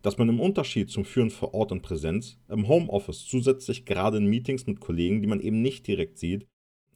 [0.03, 4.27] Dass man im Unterschied zum Führen vor Ort und Präsenz im Homeoffice zusätzlich gerade in
[4.27, 6.47] Meetings mit Kollegen, die man eben nicht direkt sieht,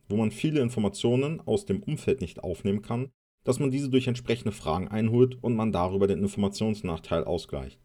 [0.09, 3.09] wo man viele Informationen aus dem Umfeld nicht aufnehmen kann,
[3.45, 7.81] dass man diese durch entsprechende Fragen einholt und man darüber den Informationsnachteil ausgleicht.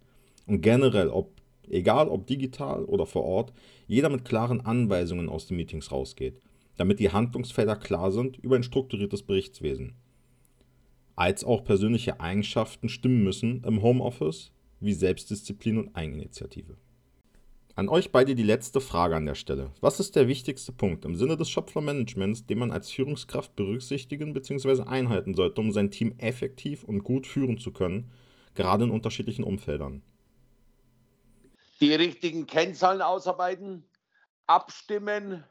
[0.46, 1.34] Und generell, ob
[1.68, 3.54] egal ob digital oder vor Ort,
[3.88, 6.42] jeder mit klaren Anweisungen aus den Meetings rausgeht
[6.80, 9.96] damit die Handlungsfelder klar sind über ein strukturiertes Berichtswesen.
[11.18, 16.78] Als auch persönliche Eigenschaften stimmen müssen im Homeoffice, wie Selbstdisziplin und Eigeninitiative.
[17.76, 19.72] An euch beide die letzte Frage an der Stelle.
[19.82, 24.84] Was ist der wichtigste Punkt im Sinne des Shopfloor-Managements, den man als Führungskraft berücksichtigen bzw.
[24.84, 28.10] einhalten sollte, um sein Team effektiv und gut führen zu können,
[28.56, 30.02] gerade in unterschiedlichen Umfeldern?
[31.82, 33.84] Die richtigen Kennzahlen ausarbeiten,
[34.48, 35.44] abstimmen,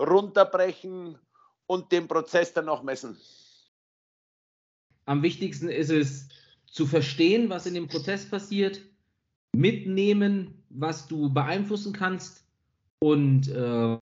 [0.00, 1.18] runterbrechen
[1.66, 3.16] und den Prozess dann noch messen?
[5.04, 6.28] Am wichtigsten ist es
[6.66, 8.80] zu verstehen, was in dem Prozess passiert,
[9.52, 12.44] mitnehmen, was du beeinflussen kannst
[13.00, 13.98] und äh,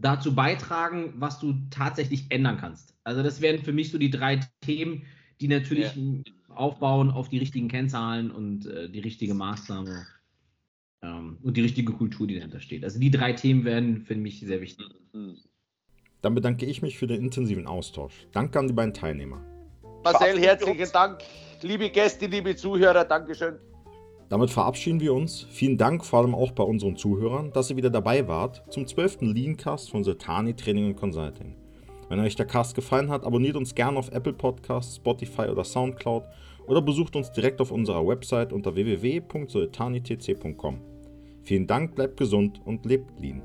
[0.00, 2.94] dazu beitragen, was du tatsächlich ändern kannst.
[3.04, 5.04] Also das wären für mich so die drei Themen,
[5.40, 6.22] die natürlich ja.
[6.54, 10.06] aufbauen auf die richtigen Kennzahlen und äh, die richtige Maßnahme
[11.02, 12.84] und die richtige Kultur, die dahinter steht.
[12.84, 14.86] Also die drei Themen werden für mich sehr wichtig.
[16.20, 18.26] Dann bedanke ich mich für den intensiven Austausch.
[18.32, 19.40] Danke an die beiden Teilnehmer.
[20.04, 21.18] Marcel, herzlichen Dank.
[21.62, 23.56] Liebe Gäste, liebe Zuhörer, Dankeschön.
[24.28, 25.46] Damit verabschieden wir uns.
[25.50, 29.20] Vielen Dank vor allem auch bei unseren Zuhörern, dass ihr wieder dabei wart zum 12.
[29.20, 31.56] Leancast von Sultani Training und Consulting.
[32.08, 36.24] Wenn euch der Cast gefallen hat, abonniert uns gerne auf Apple Podcasts, Spotify oder Soundcloud
[36.66, 40.91] oder besucht uns direkt auf unserer Website unter www.sultanitc.com.
[41.42, 43.42] Vielen Dank, bleibt gesund und lebt lean.